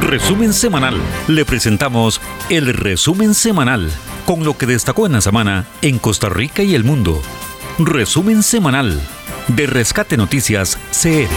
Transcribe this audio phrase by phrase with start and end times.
[0.00, 1.00] Resumen semanal.
[1.26, 3.90] Le presentamos el resumen semanal
[4.26, 7.20] con lo que destacó en la semana en Costa Rica y el mundo.
[7.78, 9.00] Resumen semanal
[9.48, 11.28] de Rescate Noticias CR.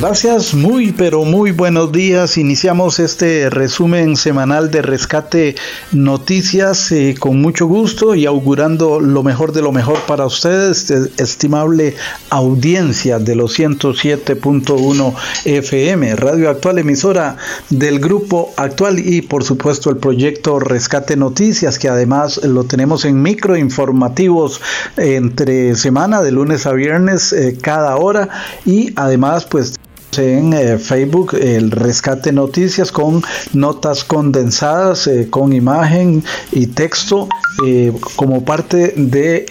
[0.00, 2.38] Gracias, muy pero muy buenos días.
[2.38, 5.56] Iniciamos este resumen semanal de Rescate
[5.90, 11.96] Noticias eh, con mucho gusto y augurando lo mejor de lo mejor para ustedes, estimable
[12.30, 17.36] audiencia de los 107.1 FM, Radio Actual, emisora
[17.68, 23.20] del Grupo Actual y por supuesto el proyecto Rescate Noticias, que además lo tenemos en
[23.20, 24.60] microinformativos
[24.96, 28.28] entre semana, de lunes a viernes, eh, cada hora
[28.64, 29.74] y además pues
[30.16, 33.22] en eh, Facebook el Rescate Noticias con
[33.52, 37.28] notas condensadas, eh, con imagen y texto
[37.66, 39.46] eh, como parte de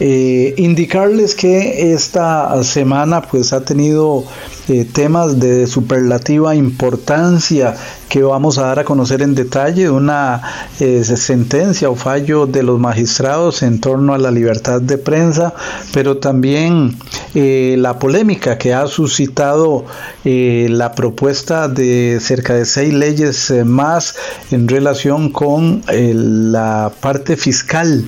[0.00, 4.24] el indicarles que esta semana pues ha tenido
[4.92, 7.76] temas de superlativa importancia
[8.08, 10.40] que vamos a dar a conocer en detalle, una
[10.80, 15.54] eh, sentencia o fallo de los magistrados en torno a la libertad de prensa,
[15.92, 16.96] pero también
[17.34, 19.84] eh, la polémica que ha suscitado
[20.24, 24.14] eh, la propuesta de cerca de seis leyes más
[24.50, 28.04] en relación con la parte fiscal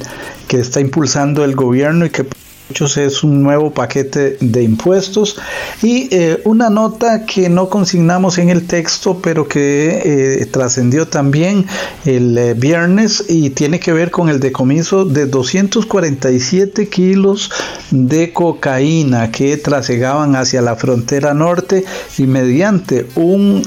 [0.48, 2.27] que está impulsando el gobierno y que
[2.70, 5.36] es un nuevo paquete de impuestos.
[5.83, 11.66] Y eh, una nota que no consignamos en el texto pero que eh, trascendió también
[12.05, 17.50] el eh, viernes y tiene que ver con el decomiso de 247 kilos
[17.91, 21.84] de cocaína que trasegaban hacia la frontera norte
[22.19, 23.62] y mediante un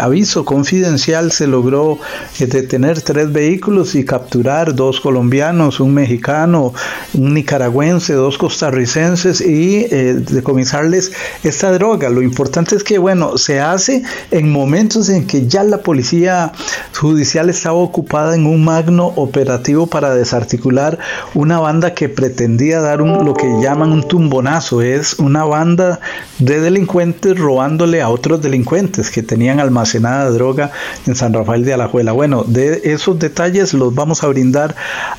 [0.00, 1.98] aviso confidencial se logró
[2.38, 6.74] detener tres vehículos y capturar dos colombianos, un mexicano,
[7.14, 11.12] un nicaragüense, dos costarricenses y eh, decomisarles
[11.44, 12.10] esta droga.
[12.10, 16.50] Lo importante es que, bueno, se hace en momentos en que ya la policía
[16.92, 20.98] judicial estaba ocupada en un magno operativo para desarticular
[21.34, 24.82] una banda que pretendía dar un, lo que llaman un tumbonazo.
[24.82, 26.00] Es una banda
[26.40, 30.72] de delincuentes robándole a otros delincuentes que tenían almacenada droga
[31.06, 32.10] en San Rafael de Alajuela.
[32.10, 34.74] Bueno, de esos detalles los vamos a brindar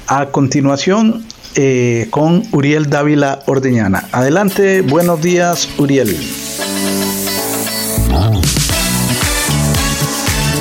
[0.07, 1.23] a continuación
[1.55, 4.07] eh, con Uriel Dávila Ordeñana.
[4.11, 6.17] Adelante, buenos días, Uriel.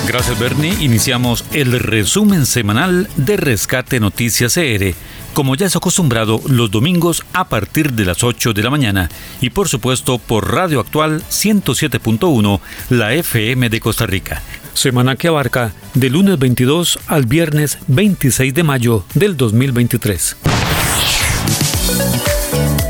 [0.07, 0.77] Gracias, Bernie.
[0.81, 4.95] Iniciamos el resumen semanal de Rescate Noticias CR,
[5.33, 9.09] como ya es acostumbrado los domingos a partir de las 8 de la mañana
[9.41, 12.61] y por supuesto por Radio Actual 107.1,
[12.91, 14.43] la FM de Costa Rica.
[14.75, 20.37] Semana que abarca de lunes 22 al viernes 26 de mayo del 2023.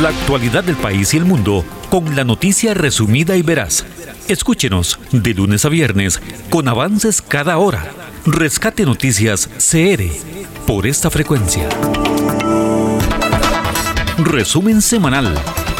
[0.00, 3.84] La actualidad del país y el mundo con la noticia resumida y veraz.
[4.28, 7.84] Escúchenos de lunes a viernes con avances cada hora.
[8.24, 10.02] Rescate Noticias CR
[10.66, 11.68] por esta frecuencia.
[14.18, 15.34] Resumen semanal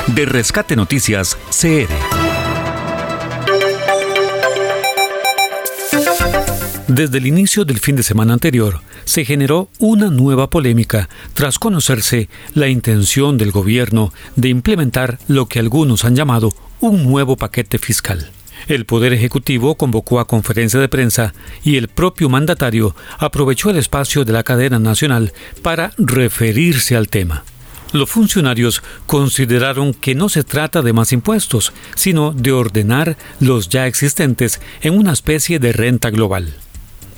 [0.06, 1.92] de Rescate Noticias CR.
[6.88, 12.28] Desde el inicio del fin de semana anterior, se generó una nueva polémica tras conocerse
[12.54, 18.30] la intención del gobierno de implementar lo que algunos han llamado un nuevo paquete fiscal.
[18.66, 24.24] El Poder Ejecutivo convocó a conferencia de prensa y el propio mandatario aprovechó el espacio
[24.24, 25.32] de la cadena nacional
[25.62, 27.44] para referirse al tema.
[27.92, 33.86] Los funcionarios consideraron que no se trata de más impuestos, sino de ordenar los ya
[33.86, 36.54] existentes en una especie de renta global.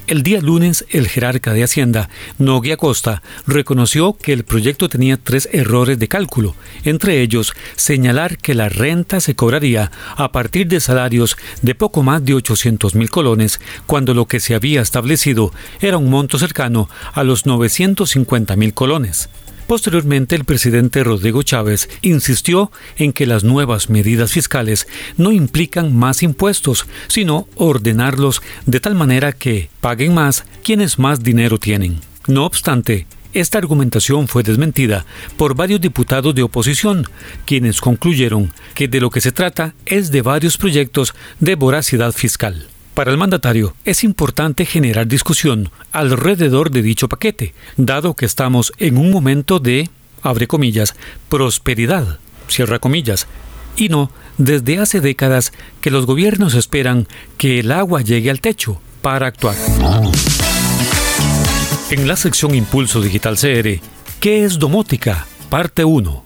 [0.07, 5.49] El día lunes, el jerarca de Hacienda, Nogui Acosta, reconoció que el proyecto tenía tres
[5.51, 6.55] errores de cálculo,
[6.85, 12.23] entre ellos señalar que la renta se cobraría a partir de salarios de poco más
[12.23, 17.25] de 800 mil colones, cuando lo que se había establecido era un monto cercano a
[17.25, 19.31] los 950 mil colones.
[19.67, 26.23] Posteriormente, el presidente Rodrigo Chávez insistió en que las nuevas medidas fiscales no implican más
[26.23, 32.01] impuestos, sino ordenarlos de tal manera que paguen más quienes más dinero tienen.
[32.27, 35.07] No obstante, esta argumentación fue desmentida
[35.37, 37.07] por varios diputados de oposición,
[37.45, 42.69] quienes concluyeron que de lo que se trata es de varios proyectos de voracidad fiscal.
[42.95, 48.99] Para el mandatario es importante generar discusión alrededor de dicho paquete, dado que estamos en
[48.99, 49.91] un momento de,
[50.23, 50.95] abre comillas,
[51.29, 53.27] prosperidad, cierra comillas,
[53.77, 58.81] y no desde hace décadas que los gobiernos esperan que el agua llegue al techo
[59.03, 59.57] para actuar.
[61.91, 63.81] En la sección Impulso Digital CR,
[64.21, 65.27] ¿qué es domótica?
[65.51, 66.24] Parte 1.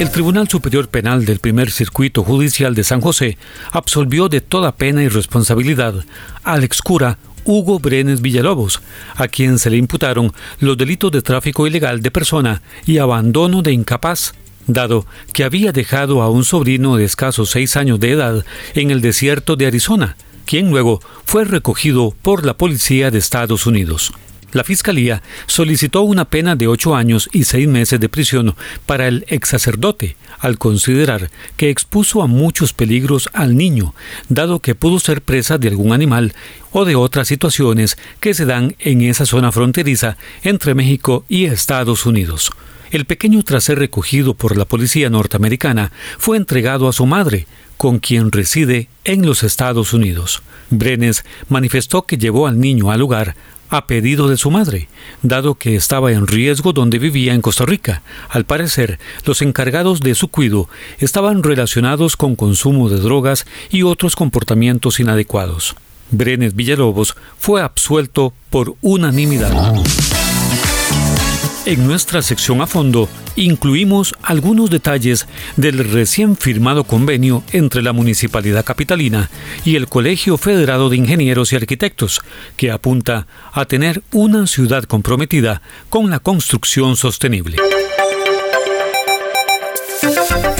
[0.00, 3.38] El Tribunal Superior Penal del Primer Circuito Judicial de San José
[3.70, 5.94] absolvió de toda pena y responsabilidad
[6.42, 8.80] al excura Hugo Brenes Villalobos,
[9.14, 13.72] a quien se le imputaron los delitos de tráfico ilegal de persona y abandono de
[13.72, 14.34] incapaz,
[14.66, 18.44] dado que había dejado a un sobrino de escasos seis años de edad
[18.74, 24.12] en el desierto de Arizona, quien luego fue recogido por la policía de Estados Unidos.
[24.54, 28.54] La Fiscalía solicitó una pena de ocho años y seis meses de prisión
[28.86, 33.96] para el ex sacerdote, al considerar que expuso a muchos peligros al niño,
[34.28, 36.34] dado que pudo ser presa de algún animal
[36.70, 42.06] o de otras situaciones que se dan en esa zona fronteriza entre México y Estados
[42.06, 42.52] Unidos.
[42.92, 47.98] El pequeño tras ser recogido por la policía norteamericana fue entregado a su madre, con
[47.98, 50.44] quien reside en los Estados Unidos.
[50.70, 53.34] Brenes manifestó que llevó al niño al lugar
[53.68, 54.88] a pedido de su madre,
[55.22, 58.02] dado que estaba en riesgo donde vivía en Costa Rica.
[58.28, 60.68] Al parecer, los encargados de su cuido
[60.98, 65.74] estaban relacionados con consumo de drogas y otros comportamientos inadecuados.
[66.10, 69.52] Brenes Villalobos fue absuelto por unanimidad.
[71.66, 78.66] En nuestra sección a fondo incluimos algunos detalles del recién firmado convenio entre la Municipalidad
[78.66, 79.30] Capitalina
[79.64, 82.20] y el Colegio Federado de Ingenieros y Arquitectos,
[82.58, 87.56] que apunta a tener una ciudad comprometida con la construcción sostenible.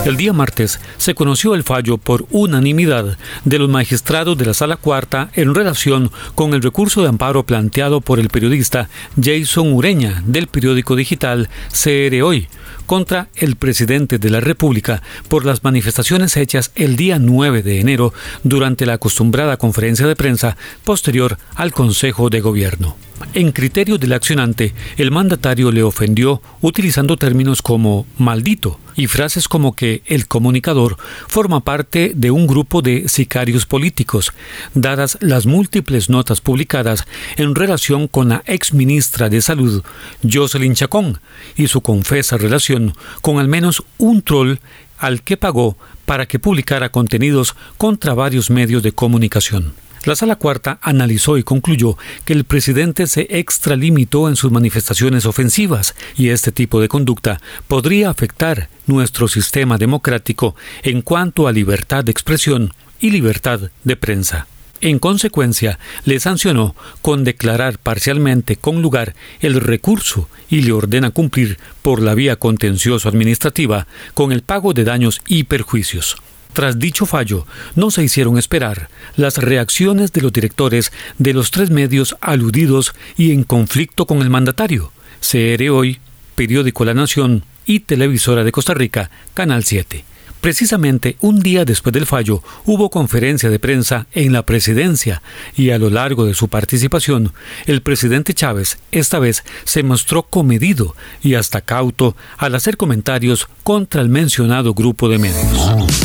[0.04, 4.76] El día martes se conoció el fallo por unanimidad de los magistrados de la Sala
[4.76, 10.46] Cuarta en relación con el recurso de amparo planteado por el periodista Jason Ureña del
[10.46, 12.48] periódico digital CR Hoy
[12.84, 18.12] contra el presidente de la República por las manifestaciones hechas el día 9 de enero
[18.42, 22.94] durante la acostumbrada conferencia de prensa posterior al Consejo de Gobierno.
[23.32, 29.74] En criterio del accionante, el mandatario le ofendió utilizando términos como maldito y frases como
[29.74, 34.32] que el comunicador forma parte de un grupo de sicarios políticos,
[34.74, 39.82] dadas las múltiples notas publicadas en relación con la ex ministra de Salud,
[40.22, 41.18] Jocelyn Chacón,
[41.56, 44.58] y su confesa relación con al menos un troll
[44.98, 49.74] al que pagó para que publicara contenidos contra varios medios de comunicación.
[50.04, 51.96] La sala cuarta analizó y concluyó
[52.26, 58.10] que el presidente se extralimitó en sus manifestaciones ofensivas y este tipo de conducta podría
[58.10, 64.46] afectar nuestro sistema democrático en cuanto a libertad de expresión y libertad de prensa.
[64.82, 71.58] En consecuencia, le sancionó con declarar parcialmente con lugar el recurso y le ordena cumplir
[71.80, 76.16] por la vía contencioso administrativa con el pago de daños y perjuicios.
[76.54, 81.70] Tras dicho fallo, no se hicieron esperar las reacciones de los directores de los tres
[81.70, 85.98] medios aludidos y en conflicto con el mandatario, CR Hoy,
[86.36, 90.04] Periódico La Nación y Televisora de Costa Rica, Canal 7.
[90.40, 95.22] Precisamente un día después del fallo hubo conferencia de prensa en la presidencia
[95.56, 97.32] y a lo largo de su participación
[97.66, 104.02] el presidente Chávez esta vez se mostró comedido y hasta cauto al hacer comentarios contra
[104.02, 106.03] el mencionado grupo de medios.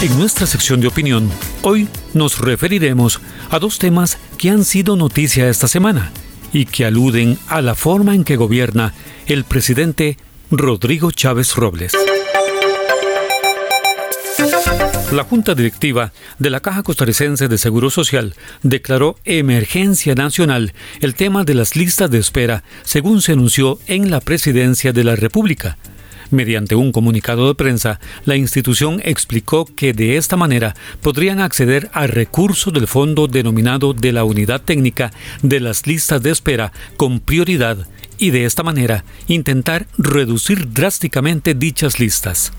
[0.00, 1.28] En nuestra sección de opinión,
[1.62, 6.12] hoy nos referiremos a dos temas que han sido noticia esta semana
[6.52, 8.94] y que aluden a la forma en que gobierna
[9.26, 10.16] el presidente
[10.52, 11.94] Rodrigo Chávez Robles.
[15.10, 21.42] La Junta Directiva de la Caja Costarricense de Seguro Social declaró emergencia nacional el tema
[21.42, 25.76] de las listas de espera, según se anunció en la Presidencia de la República
[26.30, 32.06] Mediante un comunicado de prensa, la institución explicó que de esta manera podrían acceder a
[32.06, 35.10] recursos del fondo denominado de la unidad técnica
[35.42, 37.86] de las listas de espera con prioridad
[38.18, 42.52] y de esta manera intentar reducir drásticamente dichas listas.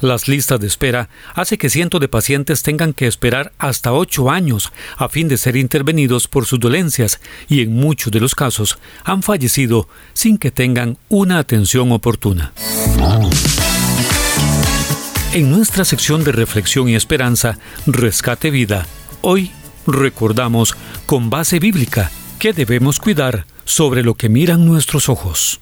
[0.00, 4.72] Las listas de espera hace que cientos de pacientes tengan que esperar hasta ocho años
[4.96, 9.22] a fin de ser intervenidos por sus dolencias y en muchos de los casos han
[9.22, 12.52] fallecido sin que tengan una atención oportuna.
[15.32, 18.86] En nuestra sección de reflexión y esperanza, Rescate Vida,
[19.20, 19.50] hoy
[19.86, 20.74] recordamos
[21.04, 25.60] con base bíblica que debemos cuidar sobre lo que miran nuestros ojos.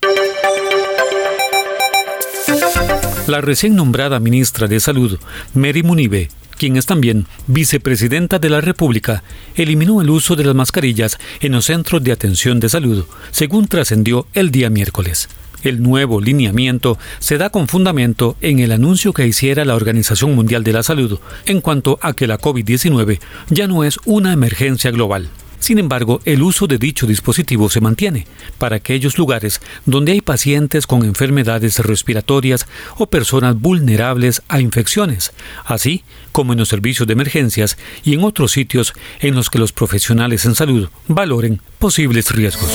[3.26, 5.19] La recién nombrada ministra de Salud,
[5.54, 6.28] Mary Munibe,
[6.59, 9.23] quien es también vicepresidenta de la República,
[9.54, 14.26] eliminó el uso de las mascarillas en los centros de atención de salud, según trascendió
[14.35, 15.31] el día miércoles.
[15.62, 20.62] El nuevo lineamiento se da con fundamento en el anuncio que hiciera la Organización Mundial
[20.62, 25.31] de la Salud en cuanto a que la COVID-19 ya no es una emergencia global.
[25.64, 28.26] Sin embargo, el uso de dicho dispositivo se mantiene
[28.59, 32.66] para aquellos lugares donde hay pacientes con enfermedades respiratorias
[32.99, 35.33] o personas vulnerables a infecciones,
[35.64, 39.73] así como en los servicios de emergencias y en otros sitios en los que los
[39.73, 42.71] profesionales en salud valoren posibles riesgos.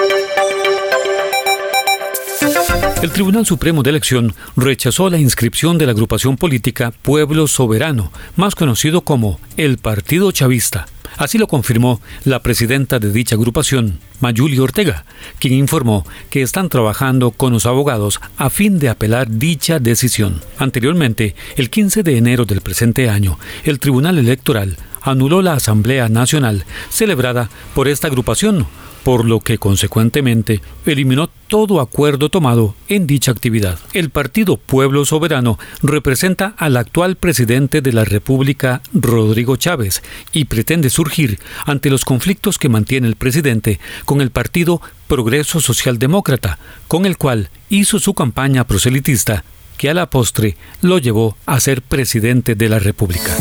[3.00, 8.56] El Tribunal Supremo de Elección rechazó la inscripción de la agrupación política Pueblo Soberano, más
[8.56, 10.86] conocido como el Partido Chavista
[11.18, 15.04] Así lo confirmó la presidenta de dicha agrupación, Mayuli Ortega,
[15.40, 20.40] quien informó que están trabajando con los abogados a fin de apelar dicha decisión.
[20.58, 26.64] Anteriormente, el 15 de enero del presente año, el Tribunal Electoral anuló la Asamblea Nacional
[26.88, 28.66] celebrada por esta agrupación
[29.02, 33.78] por lo que consecuentemente eliminó todo acuerdo tomado en dicha actividad.
[33.92, 40.02] El partido Pueblo Soberano representa al actual presidente de la República, Rodrigo Chávez,
[40.32, 45.98] y pretende surgir ante los conflictos que mantiene el presidente con el partido Progreso Social
[45.98, 49.44] Demócrata, con el cual hizo su campaña proselitista
[49.78, 53.34] que a la postre lo llevó a ser presidente de la República.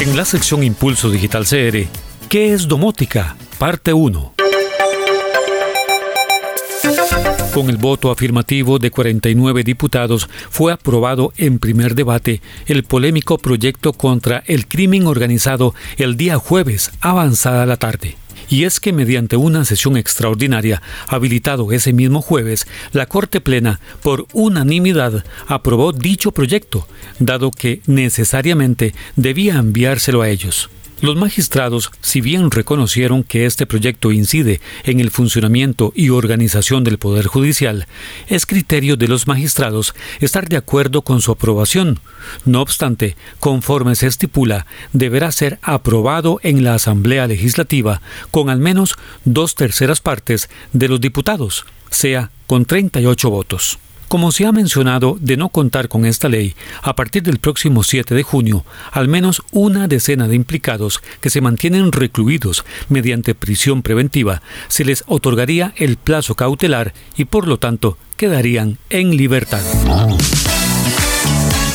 [0.00, 1.88] En la sección Impulso Digital CR,
[2.28, 3.36] ¿qué es domótica?
[3.58, 4.34] Parte 1.
[7.54, 13.94] Con el voto afirmativo de 49 diputados fue aprobado en primer debate el polémico proyecto
[13.94, 18.18] contra el crimen organizado el día jueves, avanzada la tarde.
[18.50, 24.26] Y es que mediante una sesión extraordinaria, habilitado ese mismo jueves, la Corte Plena, por
[24.34, 26.86] unanimidad, aprobó dicho proyecto,
[27.18, 30.68] dado que necesariamente debía enviárselo a ellos.
[31.02, 36.96] Los magistrados, si bien reconocieron que este proyecto incide en el funcionamiento y organización del
[36.96, 37.86] Poder Judicial,
[38.28, 42.00] es criterio de los magistrados estar de acuerdo con su aprobación.
[42.46, 48.00] No obstante, conforme se estipula, deberá ser aprobado en la Asamblea Legislativa
[48.30, 53.78] con al menos dos terceras partes de los diputados, sea con 38 votos.
[54.08, 58.14] Como se ha mencionado, de no contar con esta ley, a partir del próximo 7
[58.14, 64.42] de junio, al menos una decena de implicados que se mantienen recluidos mediante prisión preventiva,
[64.68, 69.62] se les otorgaría el plazo cautelar y por lo tanto quedarían en libertad.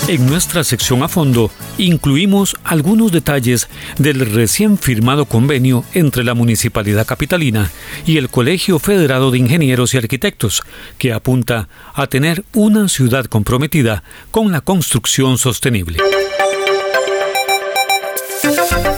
[0.08, 7.06] En nuestra sección a fondo incluimos algunos detalles del recién firmado convenio entre la Municipalidad
[7.06, 7.72] Capitalina
[8.06, 10.64] y el Colegio Federado de Ingenieros y Arquitectos,
[10.98, 15.98] que apunta a tener una ciudad comprometida con la construcción sostenible.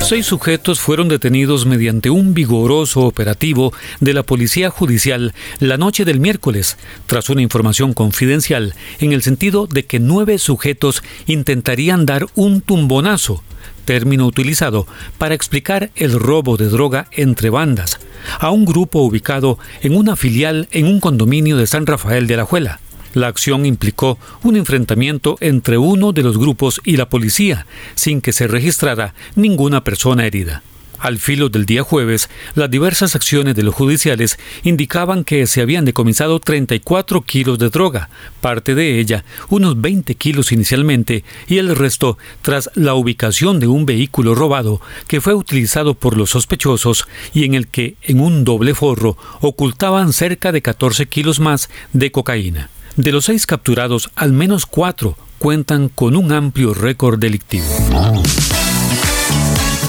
[0.02, 6.20] Seis sujetos fueron detenidos mediante un vigoroso operativo de la Policía Judicial la noche del
[6.20, 6.78] miércoles,
[7.08, 13.44] tras una información confidencial en el sentido de que nueve sujetos intentarían dar un tumbonazo,
[13.86, 14.86] término utilizado
[15.18, 18.00] para explicar el robo de droga entre bandas,
[18.40, 22.80] a un grupo ubicado en una filial en un condominio de San Rafael de Alajuela.
[23.14, 28.34] La acción implicó un enfrentamiento entre uno de los grupos y la policía, sin que
[28.34, 30.64] se registrara ninguna persona herida.
[31.04, 35.84] Al filo del día jueves, las diversas acciones de los judiciales indicaban que se habían
[35.84, 42.18] decomisado 34 kilos de droga, parte de ella, unos 20 kilos inicialmente, y el resto
[42.42, 47.56] tras la ubicación de un vehículo robado que fue utilizado por los sospechosos y en
[47.56, 52.70] el que, en un doble forro, ocultaban cerca de 14 kilos más de cocaína.
[52.96, 57.66] De los seis capturados, al menos cuatro cuentan con un amplio récord delictivo.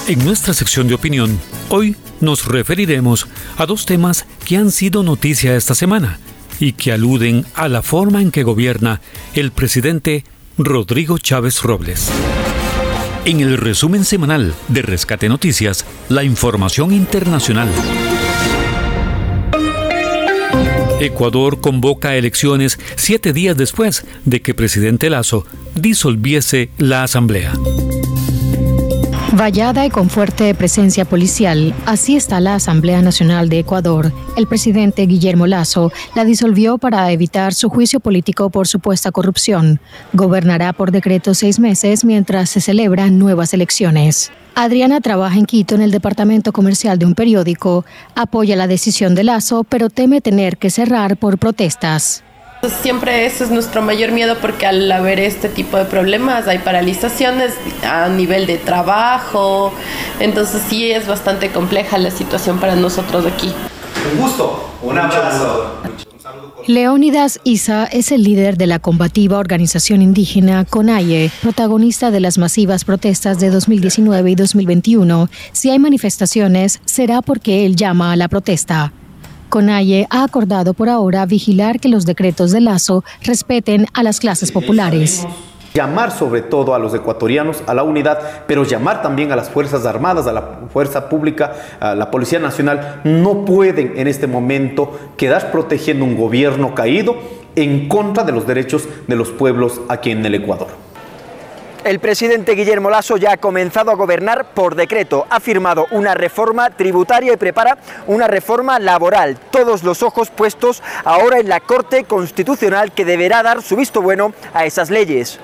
[0.07, 5.55] En nuestra sección de opinión, hoy nos referiremos a dos temas que han sido noticia
[5.55, 6.19] esta semana
[6.59, 9.01] y que aluden a la forma en que gobierna
[9.33, 10.23] el presidente
[10.57, 12.09] Rodrigo Chávez Robles.
[13.25, 17.69] En el resumen semanal de Rescate Noticias, la información internacional.
[21.05, 27.53] Ecuador convoca elecciones siete días después de que presidente Lazo disolviese la Asamblea.
[29.37, 34.13] Vallada y con fuerte presencia policial, así está la Asamblea Nacional de Ecuador.
[34.37, 39.81] El presidente Guillermo Lazo la disolvió para evitar su juicio político por supuesta corrupción.
[40.13, 44.31] Gobernará por decreto seis meses mientras se celebran nuevas elecciones.
[44.55, 47.85] Adriana trabaja en Quito en el departamento comercial de un periódico.
[48.15, 52.23] Apoya la decisión de Lazo, pero teme tener que cerrar por protestas.
[52.81, 57.53] Siempre ese es nuestro mayor miedo porque al haber este tipo de problemas hay paralizaciones
[57.83, 59.73] a nivel de trabajo,
[60.19, 63.53] entonces sí es bastante compleja la situación para nosotros aquí.
[64.13, 65.81] Un gusto, un abrazo.
[66.67, 72.85] Leónidas Isa es el líder de la combativa organización indígena CONAIE, protagonista de las masivas
[72.85, 75.29] protestas de 2019 y 2021.
[75.51, 78.93] Si hay manifestaciones, será porque él llama a la protesta.
[79.49, 84.51] CONAIE ha acordado por ahora vigilar que los decretos de Lazo respeten a las clases
[84.51, 85.27] populares
[85.75, 89.85] llamar sobre todo a los ecuatorianos a la unidad, pero llamar también a las Fuerzas
[89.85, 95.51] Armadas, a la Fuerza Pública, a la Policía Nacional, no pueden en este momento quedar
[95.51, 97.15] protegiendo un gobierno caído
[97.55, 100.67] en contra de los derechos de los pueblos aquí en el Ecuador.
[101.83, 106.71] El presidente Guillermo Lasso ya ha comenzado a gobernar por decreto, ha firmado una reforma
[106.71, 109.37] tributaria y prepara una reforma laboral.
[109.51, 114.33] Todos los ojos puestos ahora en la Corte Constitucional que deberá dar su visto bueno
[114.53, 115.39] a esas leyes.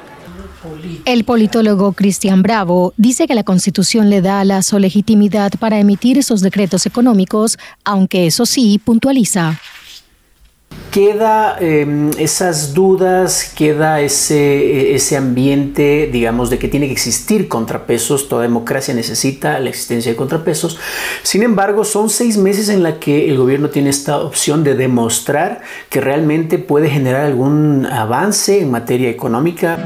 [1.06, 6.18] El politólogo Cristian Bravo dice que la Constitución le da a la legitimidad para emitir
[6.18, 9.60] esos decretos económicos, aunque eso sí puntualiza.
[10.92, 18.30] Queda em, esas dudas, queda ese, ese ambiente, digamos, de que tiene que existir contrapesos,
[18.30, 20.78] toda democracia necesita la existencia de contrapesos.
[21.24, 25.62] Sin embargo, son seis meses en la que el gobierno tiene esta opción de demostrar
[25.90, 29.78] que realmente puede generar algún avance en materia económica.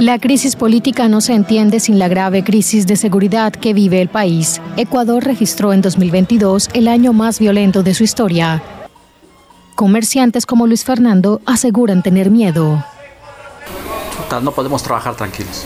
[0.00, 4.08] La crisis política no se entiende sin la grave crisis de seguridad que vive el
[4.08, 4.60] país.
[4.76, 8.62] Ecuador registró en 2022 el año más violento de su historia.
[9.74, 12.84] Comerciantes como Luis Fernando aseguran tener miedo.
[14.40, 15.64] No podemos trabajar tranquilos.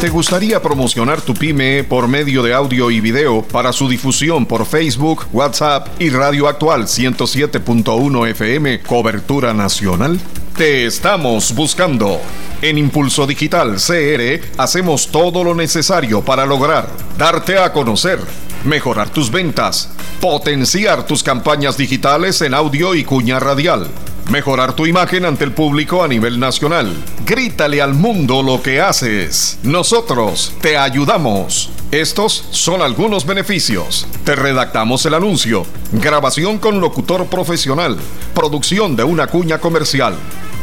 [0.00, 4.66] ¿Te gustaría promocionar tu pyme por medio de audio y video para su difusión por
[4.66, 10.20] Facebook, WhatsApp y Radio Actual 107.1 FM, cobertura nacional?
[10.56, 12.18] Te estamos buscando.
[12.62, 16.88] En Impulso Digital CR hacemos todo lo necesario para lograr
[17.18, 18.18] darte a conocer,
[18.64, 23.90] mejorar tus ventas, potenciar tus campañas digitales en audio y cuña radial
[24.30, 26.94] mejorar tu imagen ante el público a nivel nacional.
[27.24, 29.58] Grítale al mundo lo que haces.
[29.62, 31.70] Nosotros te ayudamos.
[31.90, 34.06] Estos son algunos beneficios.
[34.24, 37.96] Te redactamos el anuncio, grabación con locutor profesional,
[38.34, 40.16] producción de una cuña comercial,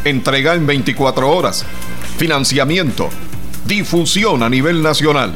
[0.04, 1.65] entrega en 24 horas,
[2.17, 3.10] financiamiento,
[3.65, 5.34] difusión a nivel nacional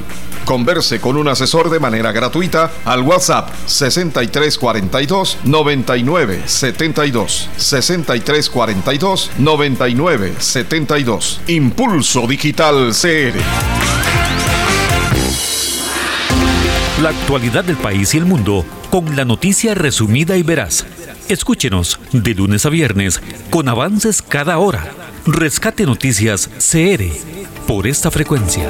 [0.48, 12.94] Converse con un asesor de manera gratuita al WhatsApp 6342 9972 6342 9972 Impulso Digital
[12.94, 13.38] CR.
[17.02, 20.86] La actualidad del país y el mundo con la noticia resumida y veraz.
[21.28, 24.94] Escúchenos de lunes a viernes con avances cada hora.
[25.26, 27.04] Rescate Noticias CR
[27.68, 28.70] por esta frecuencia.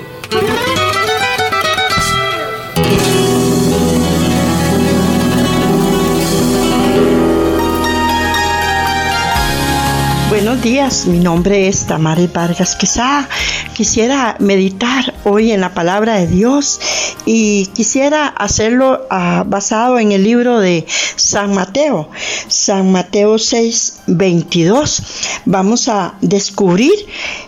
[10.61, 13.27] Buenos días, mi nombre es Tamara Vargas Quesada.
[13.73, 16.79] Quisiera meditar hoy en la palabra de Dios
[17.25, 22.11] y quisiera hacerlo ah, basado en el libro de San Mateo,
[22.47, 25.01] San Mateo 6, 22.
[25.45, 26.93] Vamos a descubrir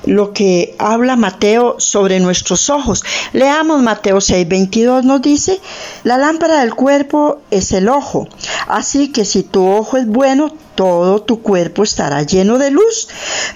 [0.07, 3.03] lo que habla Mateo sobre nuestros ojos.
[3.31, 5.61] Leamos Mateo 6, 22, nos dice,
[6.03, 8.27] la lámpara del cuerpo es el ojo,
[8.67, 13.07] así que si tu ojo es bueno, todo tu cuerpo estará lleno de luz.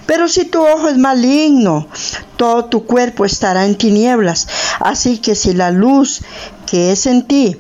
[0.06, 1.88] Pero si tu ojo es maligno,
[2.36, 4.47] todo tu cuerpo estará en tinieblas.
[4.80, 6.21] Así que si la luz
[6.65, 7.58] que es en ti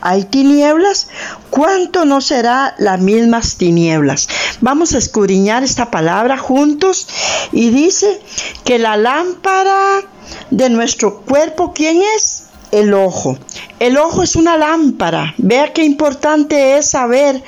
[0.00, 1.08] hay tinieblas,
[1.50, 4.28] ¿cuánto no será las mismas tinieblas?
[4.60, 7.08] Vamos a escudriñar esta palabra juntos
[7.50, 8.20] y dice
[8.64, 10.02] que la lámpara
[10.50, 12.45] de nuestro cuerpo, ¿quién es?
[12.72, 13.38] El ojo.
[13.78, 15.34] El ojo es una lámpara.
[15.38, 17.42] Vea qué importante es saber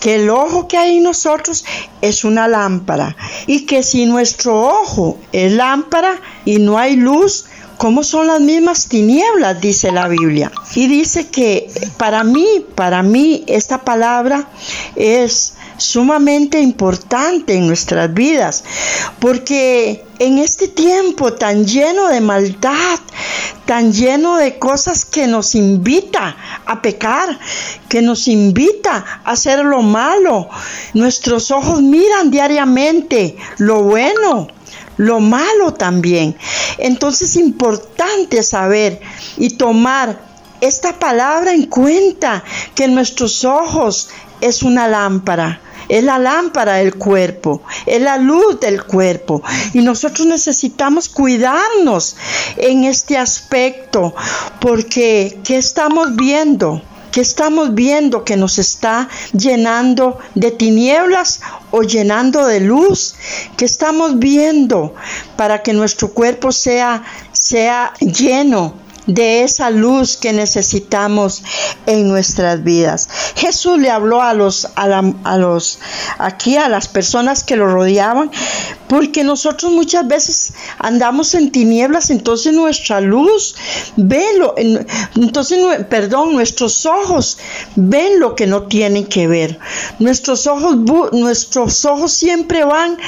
[0.00, 1.64] que el ojo que hay en nosotros
[2.00, 3.16] es una lámpara.
[3.46, 7.46] Y que si nuestro ojo es lámpara y no hay luz,
[7.78, 9.60] ¿Cómo son las mismas tinieblas?
[9.60, 10.50] Dice la Biblia.
[10.74, 14.48] Y dice que para mí, para mí, esta palabra
[14.96, 18.64] es sumamente importante en nuestras vidas,
[19.18, 22.98] porque en este tiempo tan lleno de maldad,
[23.64, 26.36] tan lleno de cosas que nos invita
[26.66, 27.38] a pecar,
[27.88, 30.48] que nos invita a hacer lo malo,
[30.94, 34.48] nuestros ojos miran diariamente lo bueno,
[34.96, 36.36] lo malo también.
[36.78, 39.00] Entonces es importante saber
[39.36, 40.28] y tomar
[40.60, 42.42] esta palabra en cuenta,
[42.74, 44.08] que nuestros ojos
[44.40, 45.60] es una lámpara.
[45.88, 49.42] Es la lámpara del cuerpo, es la luz del cuerpo.
[49.72, 52.16] Y nosotros necesitamos cuidarnos
[52.56, 54.14] en este aspecto,
[54.60, 56.82] porque ¿qué estamos viendo?
[57.12, 63.14] ¿Qué estamos viendo que nos está llenando de tinieblas o llenando de luz?
[63.56, 64.94] ¿Qué estamos viendo
[65.36, 68.74] para que nuestro cuerpo sea sea lleno
[69.08, 71.42] de esa luz que necesitamos
[71.86, 73.08] en nuestras vidas.
[73.34, 75.78] Jesús le habló a los, a, los,
[76.18, 78.30] aquí a las personas que lo rodeaban,
[78.86, 83.56] porque nosotros muchas veces andamos en tinieblas, entonces nuestra luz
[83.96, 87.38] ven lo, entonces, perdón, nuestros ojos
[87.76, 89.58] ven lo que no tienen que ver.
[89.98, 90.76] Nuestros ojos,
[91.12, 92.98] nuestros ojos siempre van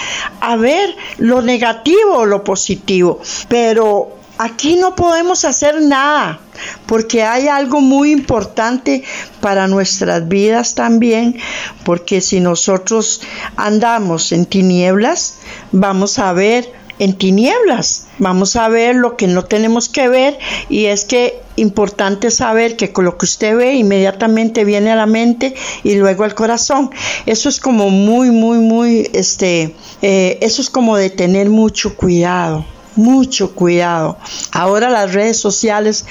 [0.41, 6.41] a ver lo negativo o lo positivo, pero Aquí no podemos hacer nada
[6.87, 9.05] porque hay algo muy importante
[9.43, 11.37] para nuestras vidas también,
[11.85, 13.21] porque si nosotros
[13.57, 15.41] andamos en tinieblas,
[15.73, 18.07] vamos a ver en tinieblas.
[18.17, 20.39] Vamos a ver lo que no tenemos que ver
[20.71, 25.05] y es que importante saber que con lo que usted ve inmediatamente viene a la
[25.05, 26.89] mente y luego al corazón.
[27.27, 32.65] Eso es como muy, muy, muy, este, eh, eso es como de tener mucho cuidado
[33.01, 34.19] mucho cuidado.
[34.53, 36.05] Ahora las redes sociales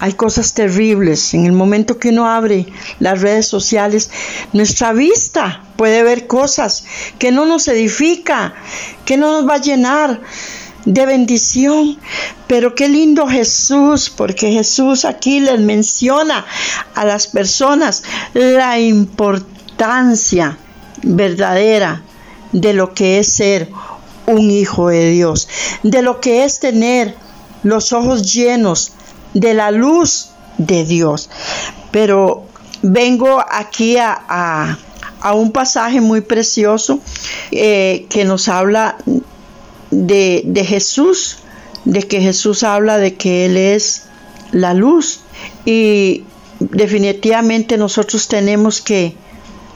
[0.00, 1.34] hay cosas terribles.
[1.34, 2.66] En el momento que uno abre
[3.00, 4.10] las redes sociales,
[4.52, 6.84] nuestra vista puede ver cosas
[7.18, 8.54] que no nos edifica,
[9.04, 10.20] que no nos va a llenar
[10.84, 11.98] de bendición.
[12.46, 16.46] Pero qué lindo Jesús, porque Jesús aquí les menciona
[16.94, 20.56] a las personas la importancia
[21.02, 22.02] verdadera
[22.52, 23.68] de lo que es ser
[24.28, 25.48] un hijo de Dios,
[25.82, 27.14] de lo que es tener
[27.62, 28.92] los ojos llenos
[29.34, 31.30] de la luz de Dios.
[31.90, 32.46] Pero
[32.82, 34.78] vengo aquí a,
[35.34, 37.00] un pasaje muy precioso
[37.50, 38.98] eh, que nos habla
[39.90, 41.38] de, de Jesús,
[41.84, 44.04] de que Jesús habla de que Él es
[44.52, 45.20] la luz
[45.64, 46.24] y
[46.60, 49.14] definitivamente nosotros tenemos que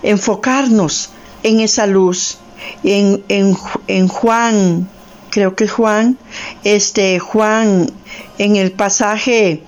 [0.03, 1.11] enfocarnos
[1.43, 2.38] en esa luz
[2.83, 4.88] en, en, Juan,
[5.31, 6.18] creo que Juan,
[6.64, 7.90] este Juan,
[8.38, 9.62] en el pasaje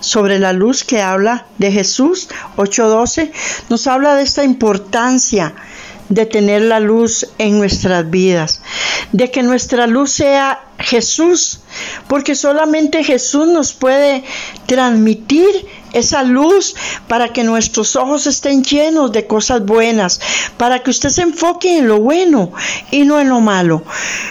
[0.00, 3.30] sobre la luz que habla de Jesús 8:12,
[3.68, 5.54] nos habla de esta importancia
[6.08, 8.62] de tener la luz en nuestras vidas,
[9.12, 11.60] de que nuestra luz sea Jesús,
[12.08, 14.24] porque solamente Jesús nos puede
[14.66, 15.48] transmitir
[15.92, 16.74] esa luz
[17.08, 20.20] para que nuestros ojos estén llenos de cosas buenas,
[20.58, 22.52] para que usted se enfoque en lo bueno
[22.90, 23.82] y no en lo malo.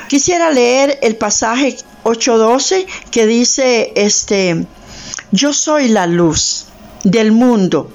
[0.08, 4.66] Quisiera leer el pasaje 8:12 que dice este
[5.32, 6.66] yo soy la luz
[7.04, 7.92] del mundo.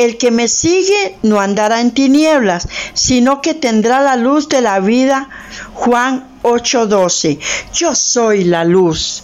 [0.00, 4.80] El que me sigue no andará en tinieblas, sino que tendrá la luz de la
[4.80, 5.28] vida.
[5.74, 7.38] Juan 8:12.
[7.74, 9.22] Yo soy la luz.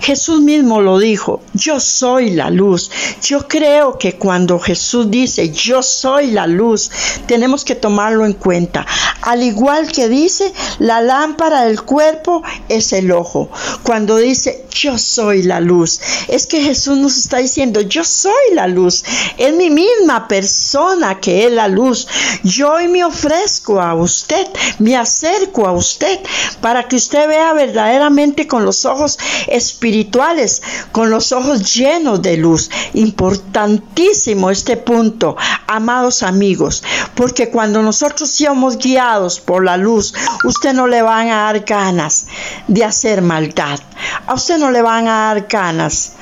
[0.00, 2.90] Jesús mismo lo dijo, yo soy la luz.
[3.22, 6.90] Yo creo que cuando Jesús dice, yo soy la luz,
[7.26, 8.86] tenemos que tomarlo en cuenta.
[9.22, 13.50] Al igual que dice, la lámpara del cuerpo es el ojo.
[13.82, 18.66] Cuando dice, yo soy la luz, es que Jesús nos está diciendo, yo soy la
[18.68, 19.04] luz.
[19.36, 22.06] Es mi misma persona que es la luz.
[22.44, 24.46] Yo hoy me ofrezco a usted,
[24.78, 26.20] me acerco a usted
[26.60, 32.70] para que usted vea verdaderamente con los ojos espirituales, con los ojos llenos de luz.
[32.94, 36.82] Importantísimo este punto, amados amigos,
[37.14, 42.26] porque cuando nosotros somos guiados por la luz, usted no le van a dar ganas
[42.66, 43.78] de hacer maldad.
[44.26, 46.12] A usted no le van a dar ganas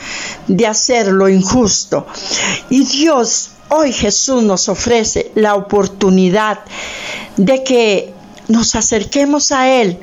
[0.46, 2.06] de hacer lo injusto.
[2.70, 6.60] Y Dios Hoy Jesús nos ofrece la oportunidad
[7.36, 8.14] de que
[8.46, 9.98] nos acerquemos a Él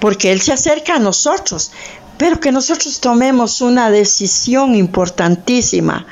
[0.00, 1.72] porque Él se acerca a nosotros,
[2.16, 6.06] pero que nosotros tomemos una decisión importantísima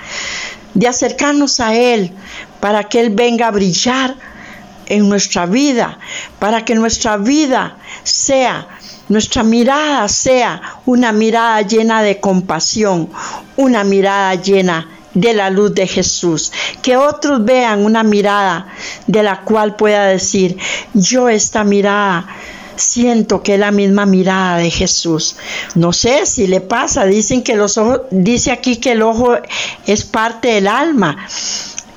[0.75, 2.13] de acercarnos a Él
[2.61, 4.17] para que Él venga a brillar
[4.87, 5.99] en nuestra vida,
[6.39, 8.69] para que nuestra vida sea,
[9.09, 13.11] nuestra mirada sea una mirada llena de compasión,
[13.57, 18.69] una mirada llena de la luz de Jesús, que otros vean una mirada
[19.07, 20.57] de la cual pueda decir,
[20.95, 22.27] yo esta mirada
[22.79, 25.37] siento que es la misma mirada de Jesús.
[25.75, 29.37] No sé si le pasa, dicen que los ojos, dice aquí que el ojo
[29.87, 31.17] es parte del alma.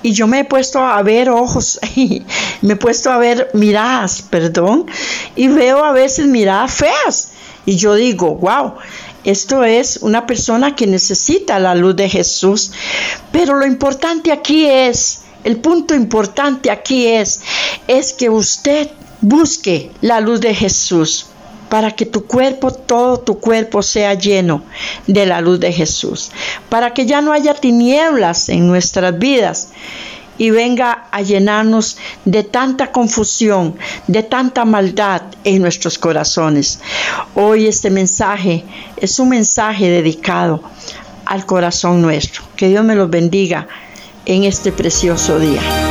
[0.04, 1.80] Y yo me he puesto a ver ojos,
[2.62, 4.88] me he puesto a ver miradas, perdón,
[5.36, 7.32] y veo a veces miradas feas.
[7.65, 8.74] Y yo digo, wow,
[9.24, 12.72] esto es una persona que necesita la luz de Jesús.
[13.32, 17.41] Pero lo importante aquí es, el punto importante aquí es,
[17.88, 18.89] es que usted
[19.22, 21.28] Busque la luz de Jesús
[21.70, 24.64] para que tu cuerpo, todo tu cuerpo sea lleno
[25.08, 26.32] de la luz de Jesús,
[26.68, 29.70] para que ya no haya tinieblas en nuestras vidas
[30.38, 33.76] y venga a llenarnos de tanta confusión,
[34.08, 36.80] de tanta maldad en nuestros corazones.
[37.36, 38.66] Hoy este mensaje
[38.98, 40.64] es un mensaje dedicado
[41.26, 42.44] al corazón nuestro.
[42.56, 43.68] Que Dios me los bendiga
[44.26, 45.91] en este precioso día.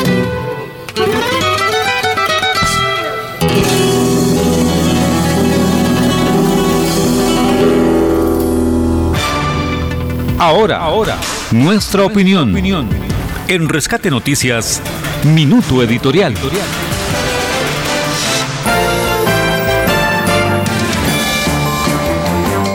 [10.41, 11.19] Ahora, ahora,
[11.51, 12.51] nuestra opinión.
[13.47, 14.81] En Rescate Noticias,
[15.23, 16.33] Minuto Editorial.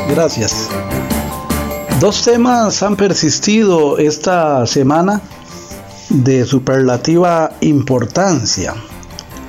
[0.08, 0.68] Gracias.
[1.98, 5.20] Dos temas han persistido esta semana
[6.08, 8.74] de superlativa importancia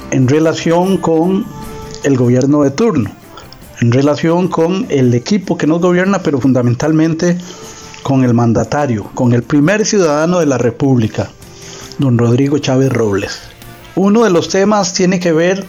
[0.10, 1.46] en relación con
[2.02, 3.12] el gobierno de turno,
[3.80, 7.38] en relación con el equipo que nos gobierna, pero fundamentalmente
[8.04, 11.30] con el mandatario, con el primer ciudadano de la República,
[11.98, 13.40] don Rodrigo Chávez Robles.
[13.96, 15.66] Uno de los temas tiene que ver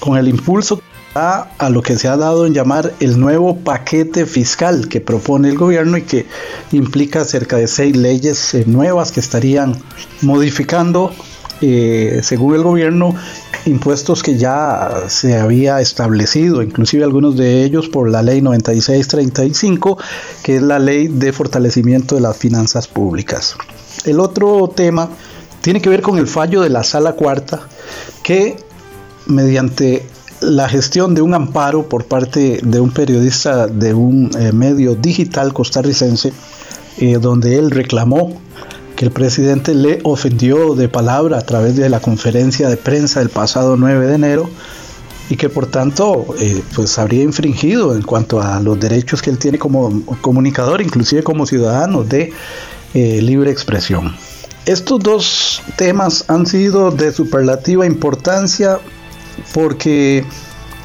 [0.00, 0.80] con el impulso
[1.14, 5.48] a, a lo que se ha dado en llamar el nuevo paquete fiscal que propone
[5.48, 6.26] el gobierno y que
[6.72, 9.76] implica cerca de seis leyes eh, nuevas que estarían
[10.20, 11.12] modificando,
[11.62, 13.14] eh, según el gobierno,
[13.66, 19.98] impuestos que ya se había establecido, inclusive algunos de ellos por la ley 9635,
[20.42, 23.56] que es la ley de fortalecimiento de las finanzas públicas.
[24.04, 25.08] El otro tema
[25.60, 27.60] tiene que ver con el fallo de la sala cuarta,
[28.22, 28.56] que
[29.26, 30.06] mediante
[30.40, 35.52] la gestión de un amparo por parte de un periodista de un eh, medio digital
[35.52, 36.32] costarricense,
[36.98, 38.40] eh, donde él reclamó
[38.96, 43.28] que el presidente le ofendió de palabra a través de la conferencia de prensa del
[43.28, 44.50] pasado 9 de enero
[45.28, 49.38] y que por tanto eh, pues habría infringido en cuanto a los derechos que él
[49.38, 52.32] tiene como comunicador, inclusive como ciudadano de
[52.94, 54.16] eh, libre expresión.
[54.64, 58.80] Estos dos temas han sido de superlativa importancia
[59.52, 60.24] porque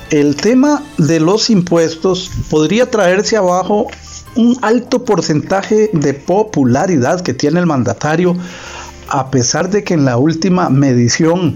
[0.09, 3.87] el tema de los impuestos podría traerse abajo
[4.35, 8.35] un alto porcentaje de popularidad que tiene el mandatario,
[9.09, 11.55] a pesar de que en la última medición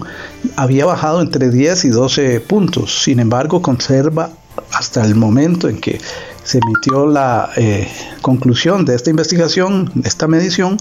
[0.56, 3.02] había bajado entre 10 y 12 puntos.
[3.02, 4.30] Sin embargo, conserva
[4.72, 6.00] hasta el momento en que
[6.44, 7.88] se emitió la eh,
[8.22, 10.76] conclusión de esta investigación, de esta medición,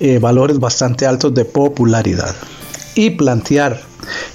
[0.00, 2.34] eh, valores bastante altos de popularidad.
[2.94, 3.80] Y plantear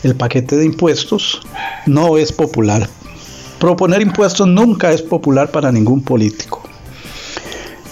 [0.04, 1.42] el paquete de impuestos
[1.86, 2.90] no es popular.
[3.60, 6.61] Proponer impuestos nunca es popular para ningún político.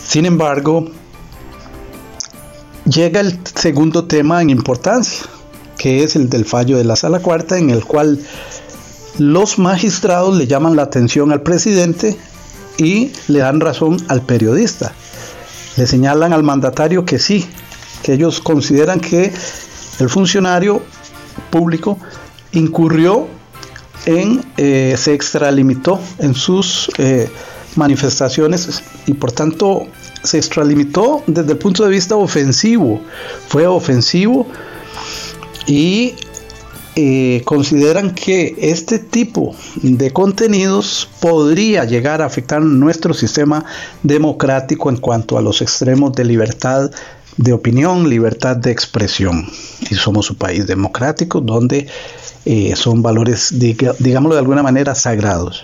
[0.09, 0.89] Sin embargo,
[2.83, 5.27] llega el segundo tema en importancia,
[5.77, 8.19] que es el del fallo de la sala cuarta, en el cual
[9.19, 12.17] los magistrados le llaman la atención al presidente
[12.79, 14.93] y le dan razón al periodista.
[15.77, 17.45] Le señalan al mandatario que sí,
[18.01, 19.31] que ellos consideran que
[19.99, 20.81] el funcionario
[21.51, 21.99] público
[22.53, 23.27] incurrió
[24.07, 27.29] en, eh, se extralimitó en sus eh,
[27.79, 29.87] manifestaciones y por tanto
[30.23, 33.01] se extralimitó desde el punto de vista ofensivo.
[33.47, 34.45] Fue ofensivo
[35.65, 36.13] y
[36.95, 43.63] eh, consideran que este tipo de contenidos podría llegar a afectar nuestro sistema
[44.03, 46.91] democrático en cuanto a los extremos de libertad
[47.37, 49.47] de opinión, libertad de expresión.
[49.89, 51.87] Y somos un país democrático donde
[52.45, 55.63] eh, son valores, digámoslo de alguna manera, sagrados.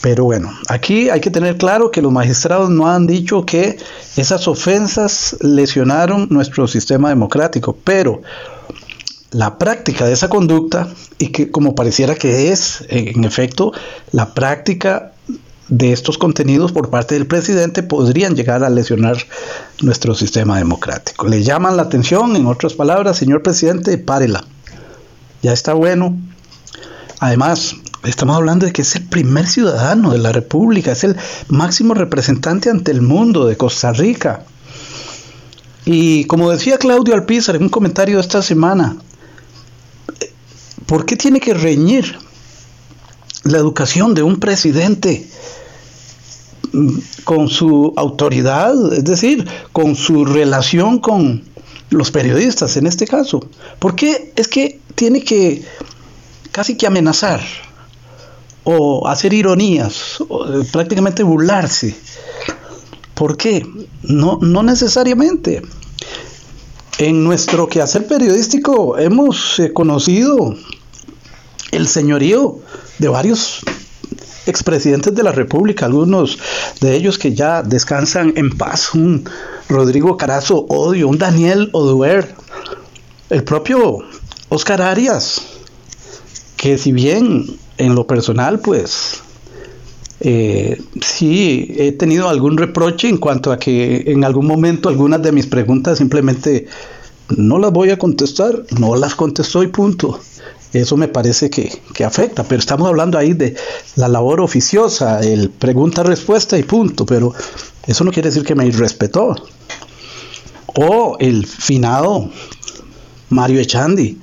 [0.00, 3.78] Pero bueno, aquí hay que tener claro que los magistrados no han dicho que
[4.16, 8.22] esas ofensas lesionaron nuestro sistema democrático, pero
[9.30, 13.72] la práctica de esa conducta, y que como pareciera que es, en efecto,
[14.12, 15.12] la práctica
[15.68, 19.18] de estos contenidos por parte del presidente podrían llegar a lesionar
[19.82, 21.28] nuestro sistema democrático.
[21.28, 24.44] Le llaman la atención, en otras palabras, señor presidente, párela.
[25.42, 26.18] Ya está bueno.
[27.20, 31.16] Además, Estamos hablando de que es el primer ciudadano de la República, es el
[31.48, 34.44] máximo representante ante el mundo de Costa Rica.
[35.84, 38.96] Y como decía Claudio Alpizar en un comentario de esta semana,
[40.86, 42.18] ¿por qué tiene que reñir
[43.44, 45.28] la educación de un presidente
[47.24, 51.44] con su autoridad, es decir, con su relación con
[51.90, 53.40] los periodistas en este caso.
[53.78, 55.64] ¿Por qué es que tiene que
[56.52, 57.40] casi que amenazar
[58.72, 61.96] o hacer ironías, o eh, prácticamente burlarse?
[63.14, 63.66] ¿Por qué?
[64.02, 65.62] No, no necesariamente.
[66.98, 70.54] En nuestro quehacer periodístico hemos eh, conocido
[71.72, 72.60] el señorío
[72.98, 73.60] de varios
[74.46, 76.38] expresidentes de la República, algunos
[76.80, 79.28] de ellos que ya descansan en paz, un
[79.68, 82.34] Rodrigo Carazo Odio, un Daniel Oduer,
[83.30, 83.98] el propio
[84.48, 85.42] Oscar Arias,
[86.56, 87.46] que si bien
[87.80, 89.22] en lo personal, pues
[90.20, 95.32] eh, sí he tenido algún reproche en cuanto a que en algún momento algunas de
[95.32, 96.66] mis preguntas simplemente
[97.36, 100.20] no las voy a contestar, no las contestó y punto.
[100.72, 103.56] Eso me parece que, afecta, pero estamos hablando ahí de
[103.96, 107.32] la labor oficiosa, el pregunta-respuesta y punto, pero
[107.86, 109.34] eso no quiere decir que me irrespetó.
[110.66, 112.30] O el finado
[113.30, 114.20] Mario Echandi,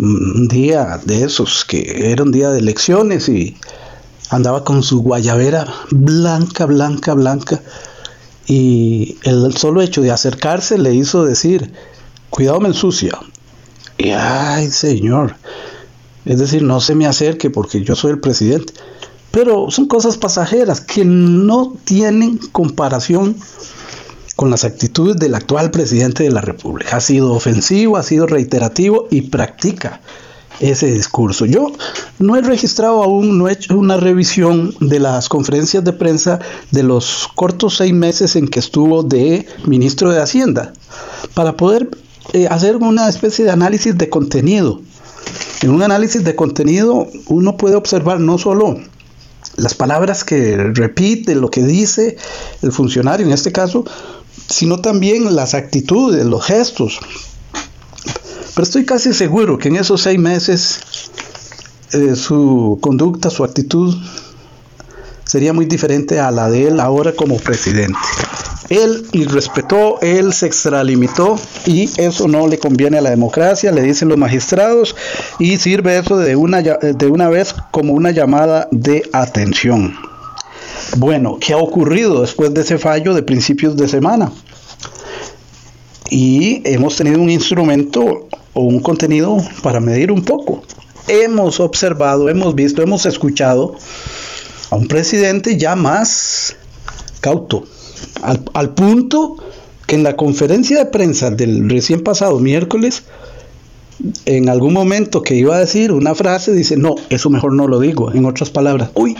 [0.00, 3.56] un día de esos, que era un día de elecciones y
[4.30, 7.60] andaba con su guayabera blanca, blanca, blanca,
[8.46, 11.72] y el solo hecho de acercarse le hizo decir,
[12.30, 13.18] cuidado me ensucia,
[13.98, 15.36] y ay, señor.
[16.24, 18.72] Es decir, no se me acerque porque yo soy el presidente.
[19.30, 23.36] Pero son cosas pasajeras que no tienen comparación
[24.40, 26.96] con las actitudes del actual presidente de la República.
[26.96, 30.00] Ha sido ofensivo, ha sido reiterativo y practica
[30.60, 31.44] ese discurso.
[31.44, 31.72] Yo
[32.18, 36.38] no he registrado aún, no he hecho una revisión de las conferencias de prensa
[36.70, 40.72] de los cortos seis meses en que estuvo de ministro de Hacienda,
[41.34, 41.90] para poder
[42.32, 44.80] eh, hacer una especie de análisis de contenido.
[45.60, 48.78] En un análisis de contenido uno puede observar no solo
[49.56, 52.16] las palabras que repite, lo que dice
[52.62, 53.84] el funcionario en este caso,
[54.50, 56.98] sino también las actitudes, los gestos.
[58.54, 60.80] Pero estoy casi seguro que en esos seis meses
[61.92, 63.96] eh, su conducta, su actitud
[65.24, 67.98] sería muy diferente a la de él ahora como presidente.
[68.68, 74.08] Él irrespetó, él se extralimitó y eso no le conviene a la democracia, le dicen
[74.08, 74.94] los magistrados,
[75.40, 79.94] y sirve eso de una, de una vez como una llamada de atención.
[80.96, 84.32] Bueno, ¿qué ha ocurrido después de ese fallo de principios de semana?
[86.10, 90.62] Y hemos tenido un instrumento o un contenido para medir un poco.
[91.06, 93.76] Hemos observado, hemos visto, hemos escuchado
[94.70, 96.56] a un presidente ya más
[97.20, 97.64] cauto,
[98.22, 99.36] al, punto
[99.86, 103.04] que en la conferencia de prensa del recién pasado miércoles,
[104.24, 107.78] en algún momento que iba a decir una frase, dice, no, eso mejor no lo
[107.78, 109.16] digo, en otras palabras, uy,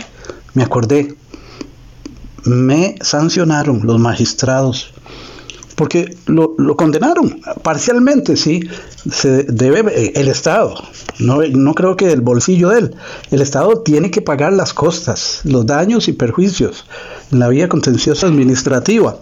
[0.53, 1.15] me acordé,
[2.45, 4.93] me sancionaron los magistrados,
[5.75, 8.61] porque lo, condenaron parcialmente, sí,
[9.11, 10.75] se debe el Estado,
[11.19, 12.95] no, no creo que del bolsillo de él,
[13.31, 16.85] el Estado tiene que pagar las costas, los daños y perjuicios
[17.31, 19.17] en la vía contenciosa administrativa.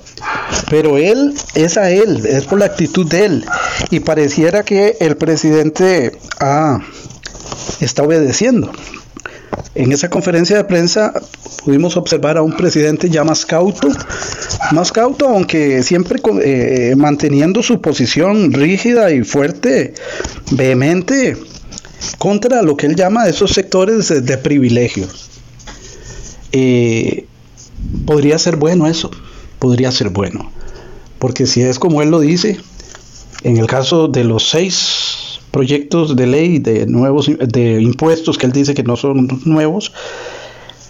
[0.70, 3.46] Pero él es a él, es por la actitud de él.
[3.92, 6.82] Y pareciera que el presidente ah,
[7.80, 8.72] está obedeciendo.
[9.76, 11.14] En esa conferencia de prensa
[11.64, 13.88] pudimos observar a un presidente ya más cauto,
[14.72, 19.94] más cauto, aunque siempre eh, manteniendo su posición rígida y fuerte,
[20.52, 21.38] vehemente,
[22.18, 25.08] contra lo que él llama esos sectores de, privilegio.
[26.52, 27.26] Eh,
[28.06, 29.12] podría ser bueno eso,
[29.60, 30.52] podría ser bueno.
[31.20, 32.60] Porque si es como él lo dice,
[33.44, 38.52] en el caso de los seis proyectos de ley de nuevos de impuestos que él
[38.52, 39.92] dice que no son nuevos,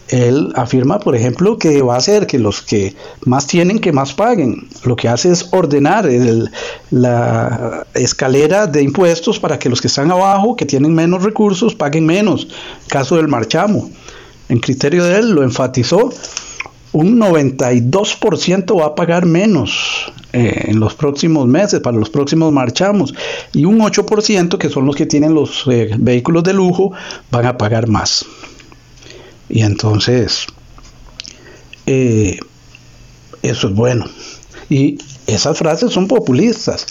[0.10, 2.96] él afirma, por ejemplo, que va a hacer que los que
[3.26, 4.68] más tienen que más paguen.
[4.84, 6.10] Lo que hace es ordenar
[6.90, 12.08] la escalera de impuestos para que los que están abajo, que tienen menos recursos, paguen
[12.08, 12.48] menos.
[12.88, 13.90] Caso del marchamo.
[14.50, 16.10] En criterio de él lo enfatizó
[16.92, 23.14] un 92% va a pagar menos eh, en los próximos meses, para los próximos marchamos,
[23.54, 26.92] y un 8%, que son los que tienen los eh, vehículos de lujo,
[27.32, 28.26] van a pagar más.
[29.50, 30.48] Y entonces,
[31.86, 32.40] eh,
[33.42, 34.06] eso es bueno.
[34.70, 36.88] Y esas frases son populistas.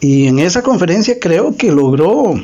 [0.00, 2.34] Y en esa conferencia creo que logró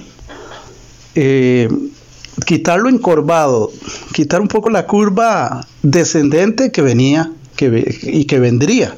[2.47, 3.73] quitarlo encorvado,
[4.13, 8.97] quitar un poco la curva descendente que venía que, y que vendría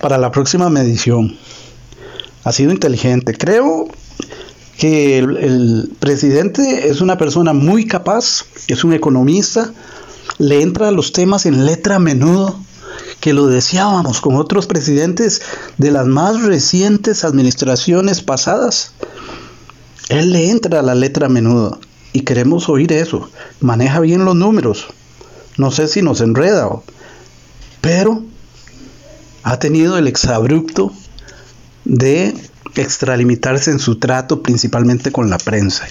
[0.00, 1.36] para la próxima medición.
[2.44, 3.34] Ha sido inteligente.
[3.34, 3.88] Creo
[4.78, 9.72] que el, presidente es una persona muy capaz, es un economista,
[10.38, 12.58] le entra a los temas en letra a menudo,
[13.20, 15.42] que lo deseábamos con otros presidentes
[15.76, 18.92] de las más recientes administraciones pasadas.
[20.08, 21.78] Él le entra a la letra a menudo
[22.12, 23.30] y queremos oír eso.
[23.60, 24.88] Maneja bien los números.
[25.56, 26.68] No sé si nos enreda,
[27.80, 28.22] pero
[29.42, 30.92] ha tenido el exabrupto
[31.84, 32.34] de
[32.76, 35.86] extralimitarse en su trato principalmente con la prensa.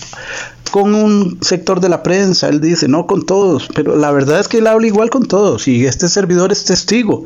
[0.72, 4.48] Con un sector de la prensa, él dice, no con todos, pero la verdad es
[4.48, 7.26] que él habla igual con todos y este servidor es testigo.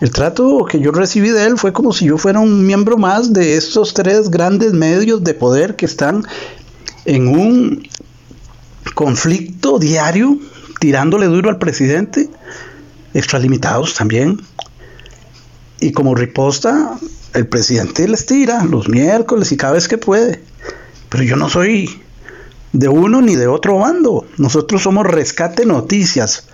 [0.00, 3.32] El trato que yo recibí de él fue como si yo fuera un miembro más
[3.32, 6.26] de estos tres grandes medios de poder que están
[7.04, 7.86] en un
[8.92, 10.38] conflicto diario,
[10.80, 12.28] tirándole duro al presidente,
[13.14, 14.42] extralimitados también.
[15.80, 16.98] Y como riposta,
[17.32, 20.42] el presidente les tira los miércoles y cada vez que puede.
[21.08, 22.02] Pero yo no soy
[22.72, 24.26] de uno ni de otro bando.
[24.36, 26.48] Nosotros somos Rescate Noticias,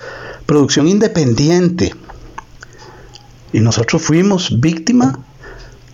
[0.46, 1.94] producción independiente.
[3.52, 5.18] Y nosotros fuimos víctima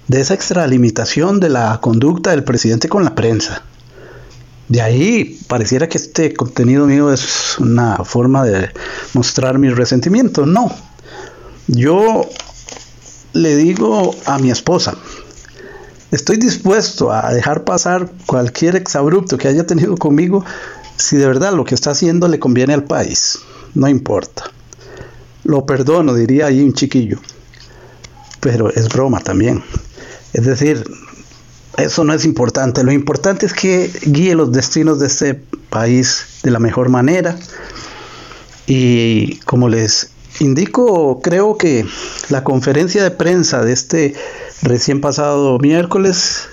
[0.08, 3.62] de esa extralimitación de la conducta del presidente con la prensa.
[4.68, 8.70] De ahí pareciera que este contenido mío es una forma de
[9.14, 10.44] mostrar mi resentimiento.
[10.44, 10.74] No.
[11.68, 12.28] Yo
[13.32, 14.96] le digo a mi esposa,
[16.10, 20.44] estoy dispuesto a dejar pasar cualquier exabrupto que haya tenido conmigo
[20.96, 23.40] si de verdad lo que está haciendo le conviene al país.
[23.74, 24.50] No importa.
[25.44, 27.18] Lo perdono, diría ahí un chiquillo.
[28.40, 29.62] Pero es broma también.
[30.32, 30.84] Es decir,
[31.76, 32.84] eso no es importante.
[32.84, 35.34] Lo importante es que guíe los destinos de este
[35.70, 37.36] país de la mejor manera.
[38.66, 40.10] Y como les
[40.40, 41.86] indico, creo que
[42.30, 44.14] la conferencia de prensa de este
[44.62, 46.48] recién pasado miércoles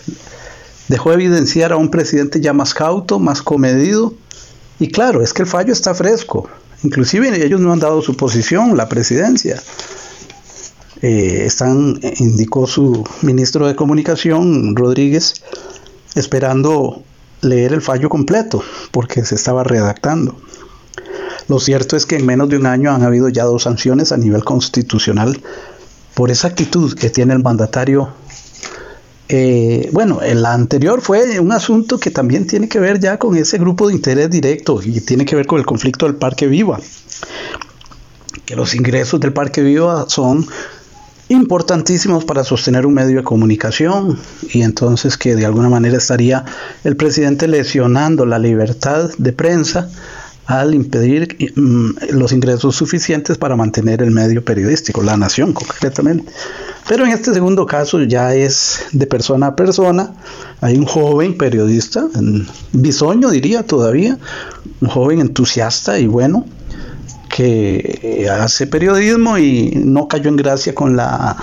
[0.87, 4.13] dejó evidenciar a un presidente ya más cauto, más comedido.
[4.79, 6.49] Y claro, es que el fallo está fresco.
[6.83, 9.61] Inclusive ellos no han dado su posición, la presidencia.
[11.03, 15.33] Eh, están, indicó su ministro de Comunicación, Rodríguez,
[16.15, 17.03] esperando
[17.41, 20.37] leer el fallo completo, porque se estaba redactando.
[21.49, 24.17] Lo cierto es que en menos de un año han habido ya dos sanciones a
[24.17, 25.41] nivel constitucional
[26.13, 28.07] por esa actitud que tiene el mandatario.
[29.27, 33.57] Eh, bueno, el anterior fue un asunto que también tiene que ver ya con ese
[33.57, 36.79] grupo de interés directo y tiene que ver con el conflicto del Parque Viva.
[38.45, 40.47] Que los ingresos del Parque Viva son
[41.33, 44.19] importantísimos para sostener un medio de comunicación
[44.51, 46.45] y entonces que de alguna manera estaría
[46.83, 49.89] el presidente lesionando la libertad de prensa
[50.45, 56.31] al impedir mm, los ingresos suficientes para mantener el medio periodístico, la nación concretamente.
[56.87, 60.13] Pero en este segundo caso ya es de persona a persona.
[60.59, 62.07] Hay un joven periodista,
[62.73, 64.17] bisoño diría todavía,
[64.81, 66.45] un joven entusiasta y bueno,
[67.35, 71.35] que hace periodismo y no cayó en gracia con la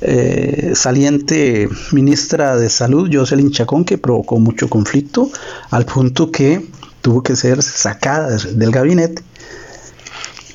[0.00, 5.30] eh, saliente ministra de Salud, Jocelyn Chacón, que provocó mucho conflicto,
[5.70, 6.66] al punto que
[7.02, 9.22] tuvo que ser sacada del gabinete.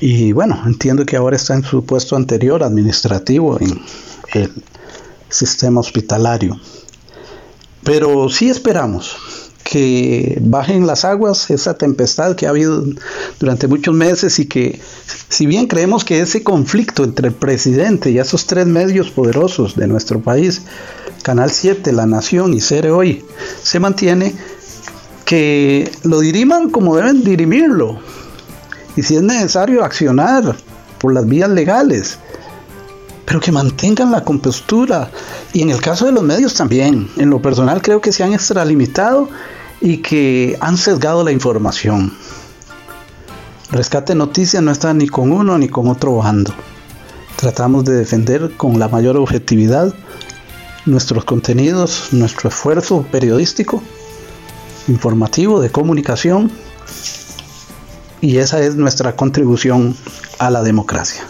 [0.00, 3.80] Y bueno, entiendo que ahora está en su puesto anterior administrativo en
[4.34, 4.52] el
[5.28, 6.58] sistema hospitalario.
[7.84, 12.84] Pero sí esperamos que bajen las aguas, esa tempestad que ha habido
[13.38, 14.80] durante muchos meses y que
[15.28, 19.86] si bien creemos que ese conflicto entre el presidente y esos tres medios poderosos de
[19.86, 20.62] nuestro país,
[21.22, 23.24] Canal 7, La Nación y Cere Hoy,
[23.62, 24.34] se mantiene,
[25.24, 28.00] que lo diriman como deben dirimirlo.
[28.96, 30.56] Y si es necesario accionar
[30.98, 32.18] por las vías legales,
[33.24, 35.12] pero que mantengan la compostura.
[35.52, 38.32] Y en el caso de los medios también, en lo personal creo que se han
[38.32, 39.28] extralimitado
[39.80, 42.12] y que han sesgado la información.
[43.70, 46.52] Rescate Noticias no está ni con uno ni con otro bando.
[47.36, 49.94] Tratamos de defender con la mayor objetividad
[50.86, 53.82] nuestros contenidos, nuestro esfuerzo periodístico
[54.88, 56.50] informativo, de comunicación,
[58.20, 59.96] y esa es nuestra contribución
[60.38, 61.22] a la democracia.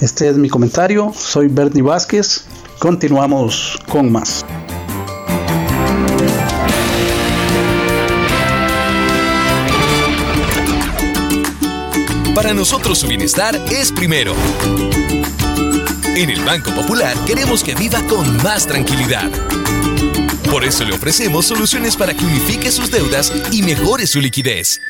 [0.00, 2.44] Este es mi comentario, soy Bernie Vázquez,
[2.78, 4.44] continuamos con más.
[12.40, 14.34] Para nosotros su bienestar es primero.
[16.16, 19.30] En el Banco Popular queremos que viva con más tranquilidad.
[20.50, 24.80] Por eso le ofrecemos soluciones para que unifique sus deudas y mejore su liquidez.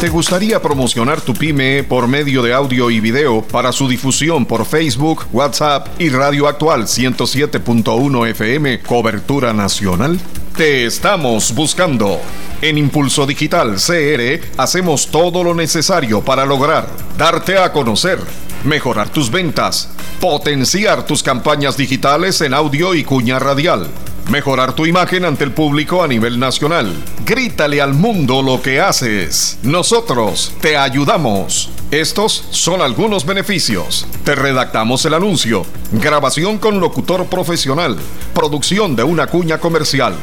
[0.00, 4.64] ¿Te gustaría promocionar tu pyme por medio de audio y video para su difusión por
[4.64, 10.20] Facebook, WhatsApp y Radio Actual 107.1 FM, cobertura nacional?
[10.56, 12.20] Te estamos buscando.
[12.62, 18.20] En Impulso Digital CR hacemos todo lo necesario para lograr darte a conocer,
[18.62, 19.90] mejorar tus ventas,
[20.20, 23.88] potenciar tus campañas digitales en audio y cuña radial
[24.28, 26.92] Mejorar tu imagen ante el público a nivel nacional.
[27.24, 29.58] Grítale al mundo lo que haces.
[29.62, 31.70] Nosotros te ayudamos.
[31.90, 34.06] Estos son algunos beneficios.
[34.24, 35.64] Te redactamos el anuncio.
[35.92, 37.96] Grabación con locutor profesional.
[38.34, 40.14] Producción de una cuña comercial.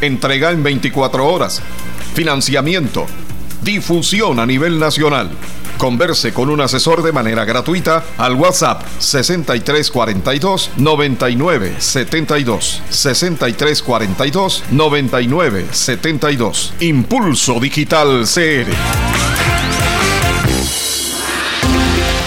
[0.00, 1.62] Entrega en 24 horas.
[2.14, 3.06] Financiamiento.
[3.62, 5.30] Difusión a nivel nacional
[5.82, 18.24] Converse con un asesor de manera gratuita al WhatsApp 6342 9972 6342 9972 Impulso Digital
[18.32, 18.70] CR.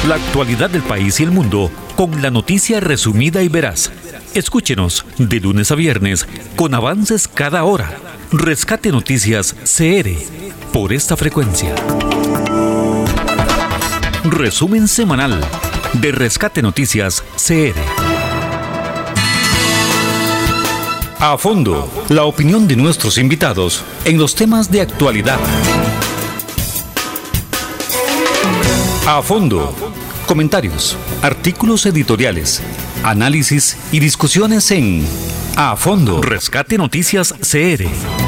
[0.10, 3.89] La actualidad del país y el mundo con la noticia resumida y veraz.
[4.34, 6.28] Escúchenos de lunes a viernes
[6.58, 7.89] con avances cada hora.
[8.34, 10.10] Rescate Noticias CR
[10.74, 11.74] por esta frecuencia.
[14.32, 15.39] Resumen semanal
[15.93, 17.78] de Rescate Noticias CR.
[21.19, 25.39] A fondo, la opinión de nuestros invitados en los temas de actualidad.
[29.07, 29.76] A fondo,
[30.26, 32.63] comentarios, artículos editoriales,
[33.03, 35.05] análisis y discusiones en
[35.55, 38.24] A fondo, Rescate Noticias CR.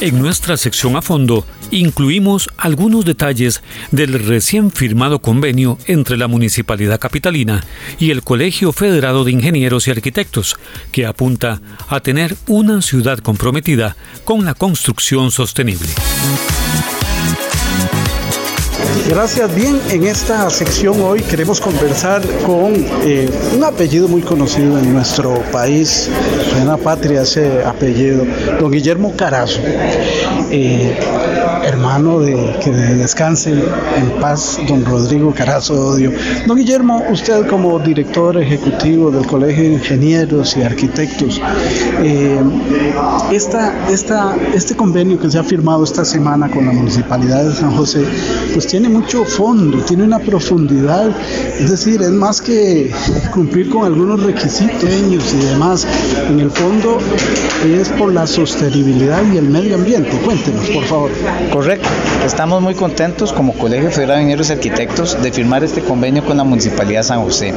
[0.00, 7.00] En nuestra sección a fondo incluimos algunos detalles del recién firmado convenio entre la Municipalidad
[7.00, 7.64] Capitalina
[7.98, 10.56] y el Colegio Federado de Ingenieros y Arquitectos,
[10.92, 15.88] que apunta a tener una ciudad comprometida con la construcción sostenible.
[19.08, 19.54] Gracias.
[19.54, 25.40] Bien, en esta sección hoy queremos conversar con eh, un apellido muy conocido en nuestro
[25.50, 26.10] país,
[26.60, 28.26] en la patria ese apellido,
[28.60, 29.60] don Guillermo Carazo,
[30.50, 30.94] eh,
[31.68, 36.12] hermano de que descanse en paz, don Rodrigo Carazo Odio.
[36.46, 41.40] Don Guillermo, usted como director ejecutivo del Colegio de Ingenieros y Arquitectos,
[42.02, 42.40] eh,
[43.32, 48.02] esta, este convenio que se ha firmado esta semana con la Municipalidad de San José,
[48.54, 51.10] pues tiene mucho fondo, tiene una profundidad,
[51.60, 52.90] es decir, es más que
[53.32, 55.86] cumplir con algunos requisitos y demás.
[56.28, 56.98] En el fondo
[57.64, 60.10] es por la sostenibilidad y el medio ambiente.
[60.24, 61.10] Cuéntenos, por favor.
[61.58, 61.88] Correcto,
[62.24, 66.36] estamos muy contentos como Colegio Federal de Ingenieros y Arquitectos de firmar este convenio con
[66.36, 67.52] la Municipalidad de San José.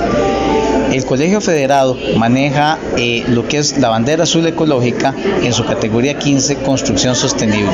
[0.91, 6.17] El Colegio Federado maneja eh, lo que es la bandera azul ecológica en su categoría
[6.17, 7.71] 15, construcción sostenible.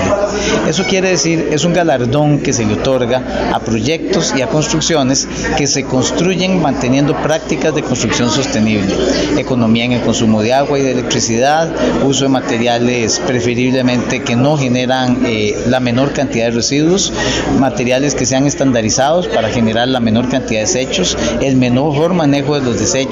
[0.68, 5.28] Eso quiere decir, es un galardón que se le otorga a proyectos y a construcciones
[5.58, 8.94] que se construyen manteniendo prácticas de construcción sostenible,
[9.38, 11.72] economía en el consumo de agua y de electricidad,
[12.06, 17.12] uso de materiales preferiblemente que no generan eh, la menor cantidad de residuos,
[17.60, 22.62] materiales que sean estandarizados para generar la menor cantidad de desechos, el mejor manejo de
[22.62, 23.07] los desechos,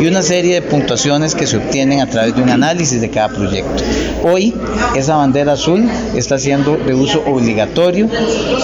[0.00, 3.28] y una serie de puntuaciones que se obtienen a través de un análisis de cada
[3.28, 3.82] proyecto.
[4.22, 4.54] Hoy
[4.94, 8.08] esa bandera azul está siendo de uso obligatorio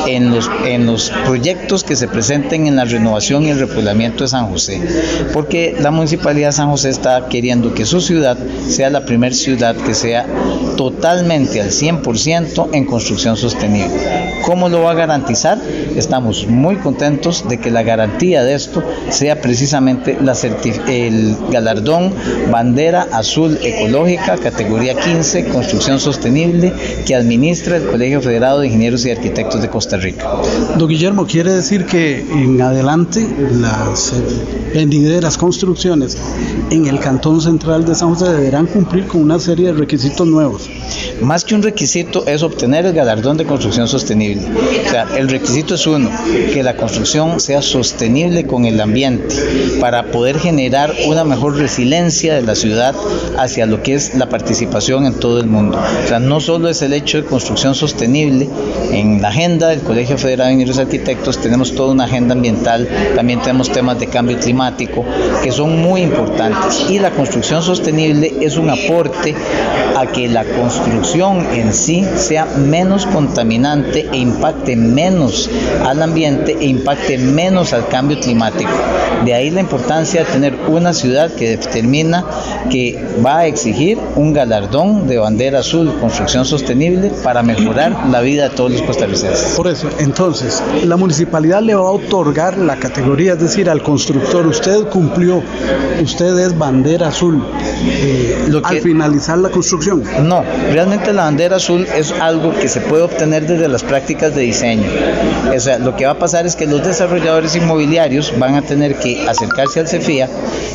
[0.07, 4.29] en los, en los proyectos que se presenten en la renovación y el repoblamiento de
[4.29, 4.81] San José,
[5.33, 9.77] porque la Municipalidad de San José está queriendo que su ciudad sea la primera ciudad
[9.77, 10.27] que sea
[10.77, 14.22] totalmente al 100% en construcción sostenible.
[14.45, 15.59] ¿Cómo lo va a garantizar?
[15.97, 20.18] Estamos muy contentos de que la garantía de esto sea precisamente
[20.88, 22.12] el galardón
[22.51, 26.72] Bandera Azul Ecológica, categoría 15, Construcción Sostenible,
[27.07, 30.28] que administra el Colegio Federado de Ingenieros y Arquitectos de Costa Rica.
[30.76, 33.26] Don Guillermo, quiere decir que en adelante
[33.61, 34.12] las
[34.73, 36.16] venideras construcciones
[36.70, 40.68] en el Cantón Central de San José deberán cumplir con una serie de requisitos nuevos.
[41.20, 44.43] Más que un requisito es obtener el galardón de construcción sostenible.
[44.87, 46.11] O sea, el requisito es uno,
[46.53, 49.35] que la construcción sea sostenible con el ambiente
[49.81, 52.95] para poder generar una mejor resiliencia de la ciudad
[53.39, 55.79] hacia lo que es la participación en todo el mundo.
[56.05, 58.49] O sea, no solo es el hecho de construcción sostenible,
[58.91, 63.41] en la agenda del Colegio Federal de Ingenieros Arquitectos tenemos toda una agenda ambiental, también
[63.41, 65.05] tenemos temas de cambio climático climático
[65.43, 69.35] que son muy importantes y la construcción sostenible es un aporte
[69.97, 75.51] a que la construcción en sí sea menos contaminante e impacte menos
[75.85, 78.71] al ambiente e impacte menos al cambio climático.
[79.25, 82.25] De ahí la importancia de tener una ciudad que determina
[82.71, 88.49] que va a exigir un galardón de bandera azul, construcción sostenible, para mejorar la vida
[88.49, 89.55] de todos los costarricenses.
[89.57, 94.52] Por eso, entonces, la municipalidad le va a otorgar la categoría, es decir, al constructor,
[94.53, 95.43] usted cumplió,
[96.03, 97.43] usted es bandera azul
[97.85, 100.03] eh, Lo que, al finalizar la construcción.
[100.23, 104.43] No, realmente la bandera azul es algo que se puede obtener desde las prácticas de
[104.43, 104.89] diseño.
[105.55, 108.97] O sea, lo que va a pasar es que los desarrolladores inmobiliarios van a tener
[108.97, 110.29] que acercarse al CEFIA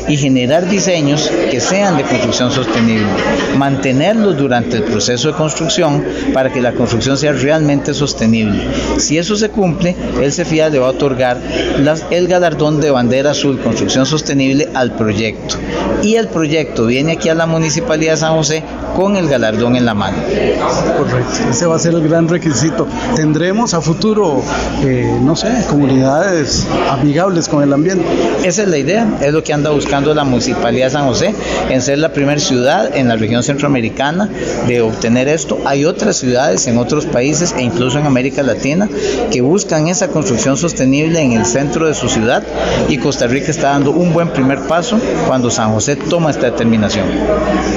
[0.08, 3.06] y generar diseños que sean de construcción sostenible,
[3.56, 8.62] mantenerlos durante el proceso de construcción para que la construcción sea realmente sostenible.
[8.98, 11.38] Si eso se cumple, el CEFIA le va a otorgar
[11.78, 15.56] las, el galardón de bandera azul construcción sostenible al proyecto.
[16.02, 18.62] Y el proyecto viene aquí a la Municipalidad de San José
[18.96, 20.16] con el galardón en la mano.
[20.96, 22.88] Correcto, ese va a ser el gran requisito.
[23.14, 24.42] Tendremos a futuro,
[24.82, 28.06] eh, no sé, comunidades amigables con el ambiente.
[28.42, 31.34] Esa es la idea, es lo que anda buscando la Municipalidad de San José,
[31.68, 34.30] en ser la primera ciudad en la región centroamericana
[34.66, 35.58] de obtener esto.
[35.66, 38.88] Hay otras ciudades en otros países e incluso en América Latina
[39.30, 42.42] que buscan esa construcción sostenible en el centro de su ciudad
[42.88, 47.06] y Costa Rica está dando un buen primer paso cuando San José toma esta determinación.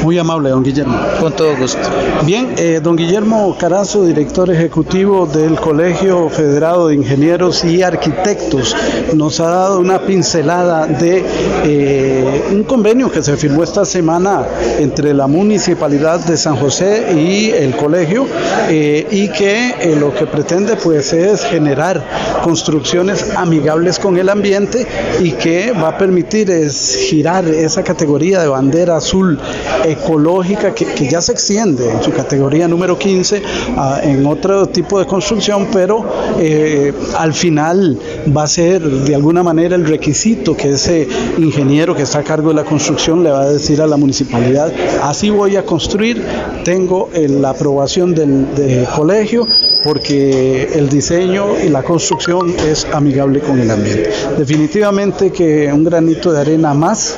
[0.03, 0.97] Muy amable, don Guillermo.
[1.19, 1.79] Con todo gusto.
[2.25, 8.75] Bien, eh, don Guillermo Carazo, director ejecutivo del Colegio Federado de Ingenieros y Arquitectos,
[9.15, 11.23] nos ha dado una pincelada de
[11.63, 14.45] eh, un convenio que se firmó esta semana
[14.79, 18.25] entre la Municipalidad de San José y el colegio
[18.69, 22.03] eh, y que lo que pretende pues es generar
[22.43, 24.85] construcciones amigables con el ambiente
[25.19, 29.39] y que va a permitir es girar esa categoría de bandera azul
[29.85, 33.41] ecológica que, ya se extiende en su categoría número 15
[33.77, 36.05] a, en otro tipo de construcción, pero
[36.39, 37.97] eh, al final
[38.35, 41.07] va a ser de alguna manera el requisito que ese
[41.37, 44.71] ingeniero que está a cargo de la construcción le va a decir a la municipalidad,
[45.03, 46.23] así voy a construir,
[46.63, 49.47] tengo la aprobación del colegio
[49.83, 54.11] porque el diseño y la construcción es amigable con el ambiente.
[54.37, 57.17] Definitivamente que un granito de arena más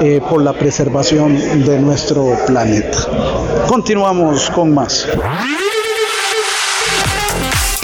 [0.00, 2.98] eh, por la preservación de nuestro planeta.
[3.68, 5.06] Continuamos con más.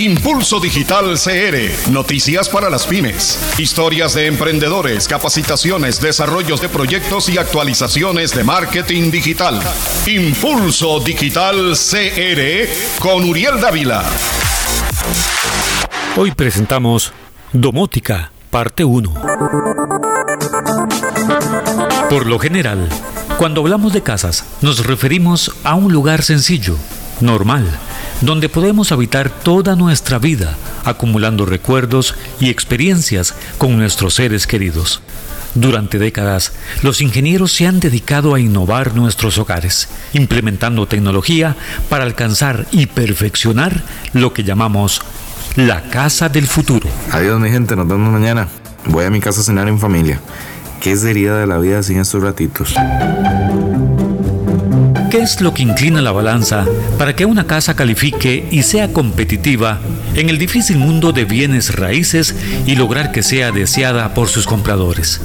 [0.00, 7.36] Impulso Digital CR, noticias para las pymes, historias de emprendedores, capacitaciones, desarrollos de proyectos y
[7.36, 9.60] actualizaciones de marketing digital.
[10.06, 14.02] Impulso Digital CR con Uriel Dávila.
[16.16, 17.12] Hoy presentamos
[17.52, 19.12] Domótica, parte 1.
[22.08, 22.88] Por lo general,
[23.36, 26.76] cuando hablamos de casas, nos referimos a un lugar sencillo,
[27.20, 27.66] normal,
[28.20, 35.00] donde podemos habitar toda nuestra vida, acumulando recuerdos y experiencias con nuestros seres queridos.
[35.54, 36.52] Durante décadas,
[36.82, 41.56] los ingenieros se han dedicado a innovar nuestros hogares, implementando tecnología
[41.88, 45.02] para alcanzar y perfeccionar lo que llamamos
[45.56, 46.88] la casa del futuro.
[47.10, 48.46] Adiós mi gente, nos vemos mañana.
[48.86, 50.20] Voy a mi casa a cenar en familia.
[50.80, 52.74] ¿Qué sería de la vida sin estos ratitos?
[55.10, 56.64] ¿Qué es lo que inclina la balanza
[56.96, 59.80] para que una casa califique y sea competitiva
[60.14, 65.20] en el difícil mundo de bienes raíces y lograr que sea deseada por sus compradores?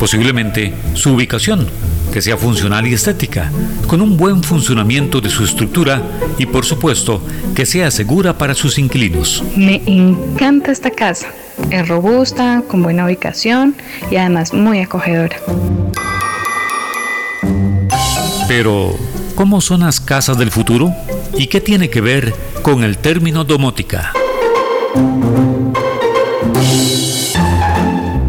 [0.00, 1.68] Posiblemente su ubicación,
[2.14, 3.52] que sea funcional y estética,
[3.88, 6.00] con un buen funcionamiento de su estructura
[6.38, 7.22] y por supuesto
[7.54, 9.44] que sea segura para sus inquilinos.
[9.54, 11.26] Me encanta esta casa.
[11.70, 13.74] Es robusta, con buena ubicación
[14.10, 15.36] y además muy acogedora.
[18.46, 18.94] Pero,
[19.34, 20.92] ¿cómo son las casas del futuro?
[21.36, 24.12] ¿Y qué tiene que ver con el término domótica?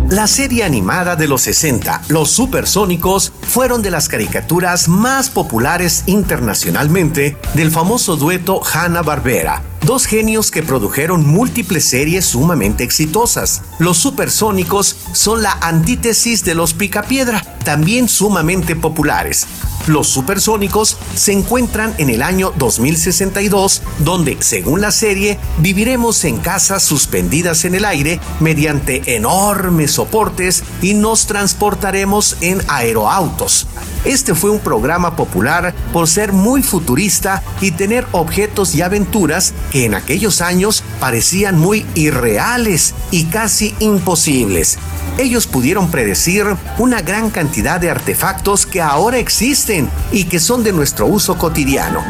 [0.09, 7.37] La serie animada de los 60, Los Supersónicos, fueron de las caricaturas más populares internacionalmente
[7.53, 13.61] del famoso dueto Hanna-Barbera, dos genios que produjeron múltiples series sumamente exitosas.
[13.77, 19.45] Los supersónicos son la antítesis de los picapiedra, también sumamente populares.
[19.87, 26.81] Los supersónicos se encuentran en el año 2062, donde, según la serie, viviremos en casas
[26.81, 33.67] suspendidas en el aire mediante enormes soportes y nos transportaremos en aeroautos.
[34.05, 39.85] Este fue un programa popular por ser muy futurista y tener objetos y aventuras que
[39.85, 44.79] en aquellos años parecían muy irreales y casi imposibles.
[45.17, 46.45] Ellos pudieron predecir
[46.77, 52.03] una gran cantidad de artefactos que ahora existen y que son de nuestro uso cotidiano.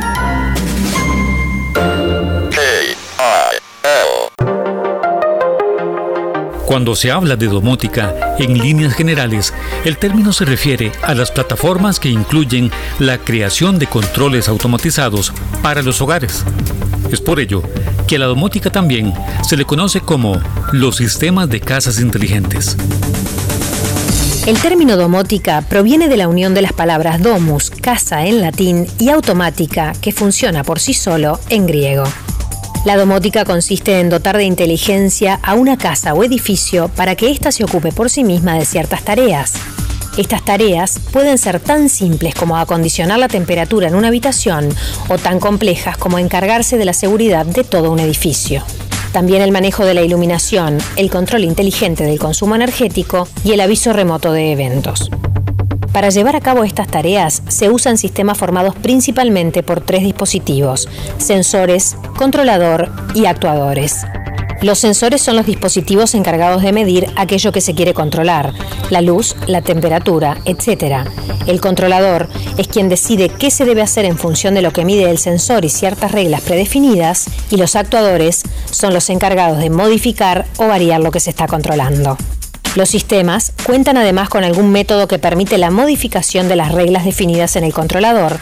[6.65, 9.53] Cuando se habla de domótica, en líneas generales,
[9.85, 15.31] el término se refiere a las plataformas que incluyen la creación de controles automatizados
[15.61, 16.43] para los hogares.
[17.11, 17.61] Es por ello
[18.07, 19.13] que a la domótica también
[19.47, 20.39] se le conoce como
[20.71, 22.77] los sistemas de casas inteligentes.
[24.45, 29.09] El término domótica proviene de la unión de las palabras domus, casa en latín, y
[29.09, 32.03] automática, que funciona por sí solo en griego.
[32.85, 37.51] La domótica consiste en dotar de inteligencia a una casa o edificio para que ésta
[37.51, 39.53] se ocupe por sí misma de ciertas tareas.
[40.17, 44.69] Estas tareas pueden ser tan simples como acondicionar la temperatura en una habitación
[45.09, 48.63] o tan complejas como encargarse de la seguridad de todo un edificio.
[49.11, 53.91] También el manejo de la iluminación, el control inteligente del consumo energético y el aviso
[53.91, 55.09] remoto de eventos.
[55.91, 60.87] Para llevar a cabo estas tareas se usan sistemas formados principalmente por tres dispositivos,
[61.17, 64.05] sensores, controlador y actuadores.
[64.61, 68.53] Los sensores son los dispositivos encargados de medir aquello que se quiere controlar,
[68.89, 71.07] la luz, la temperatura, etc.
[71.47, 72.27] El controlador
[72.57, 75.65] es quien decide qué se debe hacer en función de lo que mide el sensor
[75.65, 81.11] y ciertas reglas predefinidas, y los actuadores son los encargados de modificar o variar lo
[81.11, 82.17] que se está controlando.
[82.75, 87.55] Los sistemas cuentan además con algún método que permite la modificación de las reglas definidas
[87.55, 88.37] en el controlador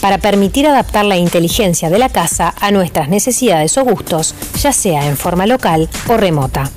[0.00, 5.06] para permitir adaptar la inteligencia de la casa a nuestras necesidades o gustos, ya sea
[5.06, 6.70] en forma local o remota.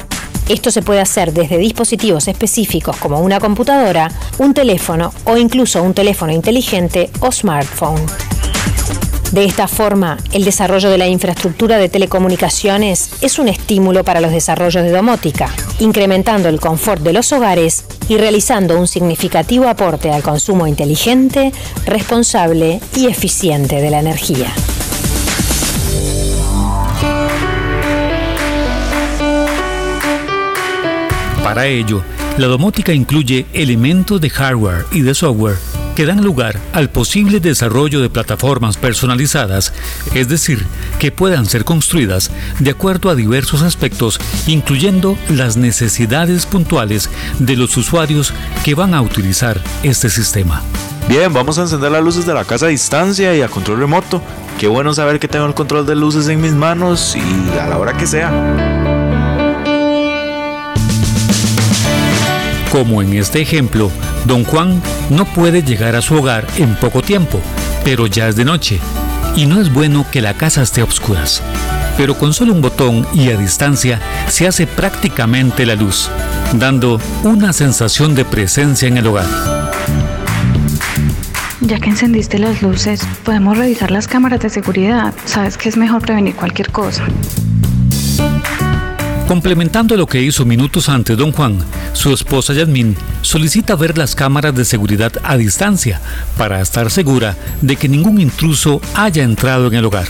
[0.49, 5.93] Esto se puede hacer desde dispositivos específicos como una computadora, un teléfono o incluso un
[5.93, 8.01] teléfono inteligente o smartphone.
[9.31, 14.31] De esta forma, el desarrollo de la infraestructura de telecomunicaciones es un estímulo para los
[14.31, 20.23] desarrollos de domótica, incrementando el confort de los hogares y realizando un significativo aporte al
[20.23, 21.51] consumo inteligente,
[21.85, 24.51] responsable y eficiente de la energía.
[31.49, 32.03] Para ello,
[32.37, 35.57] la domótica incluye elementos de hardware y de software
[35.95, 39.73] que dan lugar al posible desarrollo de plataformas personalizadas,
[40.13, 40.63] es decir,
[40.99, 42.29] que puedan ser construidas
[42.59, 48.31] de acuerdo a diversos aspectos, incluyendo las necesidades puntuales de los usuarios
[48.63, 50.61] que van a utilizar este sistema.
[51.07, 54.21] Bien, vamos a encender las luces de la casa a distancia y a control remoto.
[54.59, 57.79] Qué bueno saber que tengo el control de luces en mis manos y a la
[57.79, 58.78] hora que sea.
[62.71, 63.91] Como en este ejemplo,
[64.25, 67.41] don Juan no puede llegar a su hogar en poco tiempo,
[67.83, 68.79] pero ya es de noche
[69.35, 71.41] y no es bueno que la casa esté a oscuras.
[71.97, 76.09] Pero con solo un botón y a distancia se hace prácticamente la luz,
[76.53, 79.25] dando una sensación de presencia en el hogar.
[81.61, 85.13] Ya que encendiste las luces, podemos revisar las cámaras de seguridad.
[85.25, 87.03] Sabes que es mejor prevenir cualquier cosa.
[89.29, 91.59] Complementando lo que hizo minutos antes don Juan,
[91.93, 96.01] su esposa Yasmín solicita ver las cámaras de seguridad a distancia
[96.35, 100.07] para estar segura de que ningún intruso haya entrado en el hogar.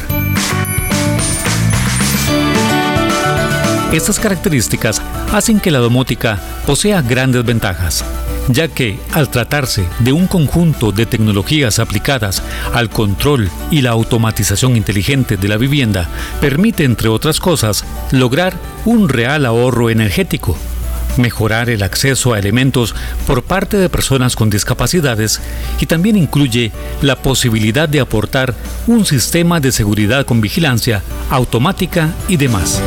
[3.91, 5.01] Estas características
[5.34, 8.05] hacen que la domótica posea grandes ventajas
[8.50, 12.43] ya que al tratarse de un conjunto de tecnologías aplicadas
[12.74, 16.10] al control y la automatización inteligente de la vivienda,
[16.41, 20.58] permite, entre otras cosas, lograr un real ahorro energético,
[21.18, 22.95] mejorar el acceso a elementos
[23.28, 25.41] por parte de personas con discapacidades
[25.80, 26.72] y también incluye
[27.02, 28.56] la posibilidad de aportar
[28.88, 32.82] un sistema de seguridad con vigilancia automática y demás.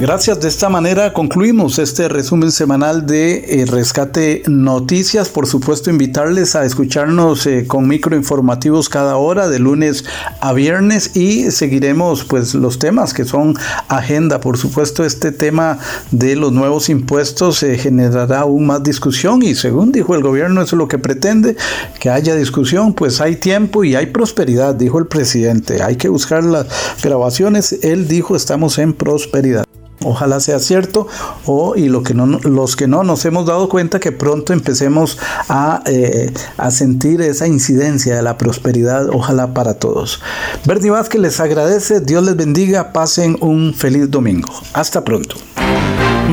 [0.00, 0.40] Gracias.
[0.40, 5.28] De esta manera concluimos este resumen semanal de eh, Rescate Noticias.
[5.28, 10.06] Por supuesto, invitarles a escucharnos eh, con microinformativos cada hora de lunes
[10.40, 13.54] a viernes y seguiremos pues los temas que son
[13.88, 14.40] agenda.
[14.40, 15.78] Por supuesto, este tema
[16.10, 20.76] de los nuevos impuestos eh, generará aún más discusión y según dijo el gobierno, eso
[20.76, 21.56] es lo que pretende,
[21.98, 25.82] que haya discusión, pues hay tiempo y hay prosperidad, dijo el presidente.
[25.82, 26.66] Hay que buscar las
[27.02, 27.80] grabaciones.
[27.82, 29.66] Él dijo, estamos en prosperidad.
[30.04, 31.08] Ojalá sea cierto
[31.44, 35.18] o y lo que no, los que no nos hemos dado cuenta que pronto empecemos
[35.48, 40.20] a, eh, a sentir esa incidencia de la prosperidad, ojalá para todos.
[40.64, 44.50] Bernie Vázquez les agradece, Dios les bendiga, pasen un feliz domingo.
[44.72, 45.36] Hasta pronto.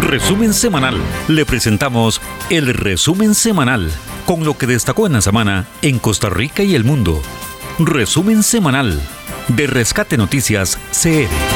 [0.02, 0.98] Resumen semanal.
[1.28, 3.92] Le presentamos el resumen semanal
[4.26, 7.22] con lo que destacó en la semana en Costa Rica y el mundo.
[7.80, 9.00] Resumen semanal
[9.48, 11.47] de Rescate Noticias CR.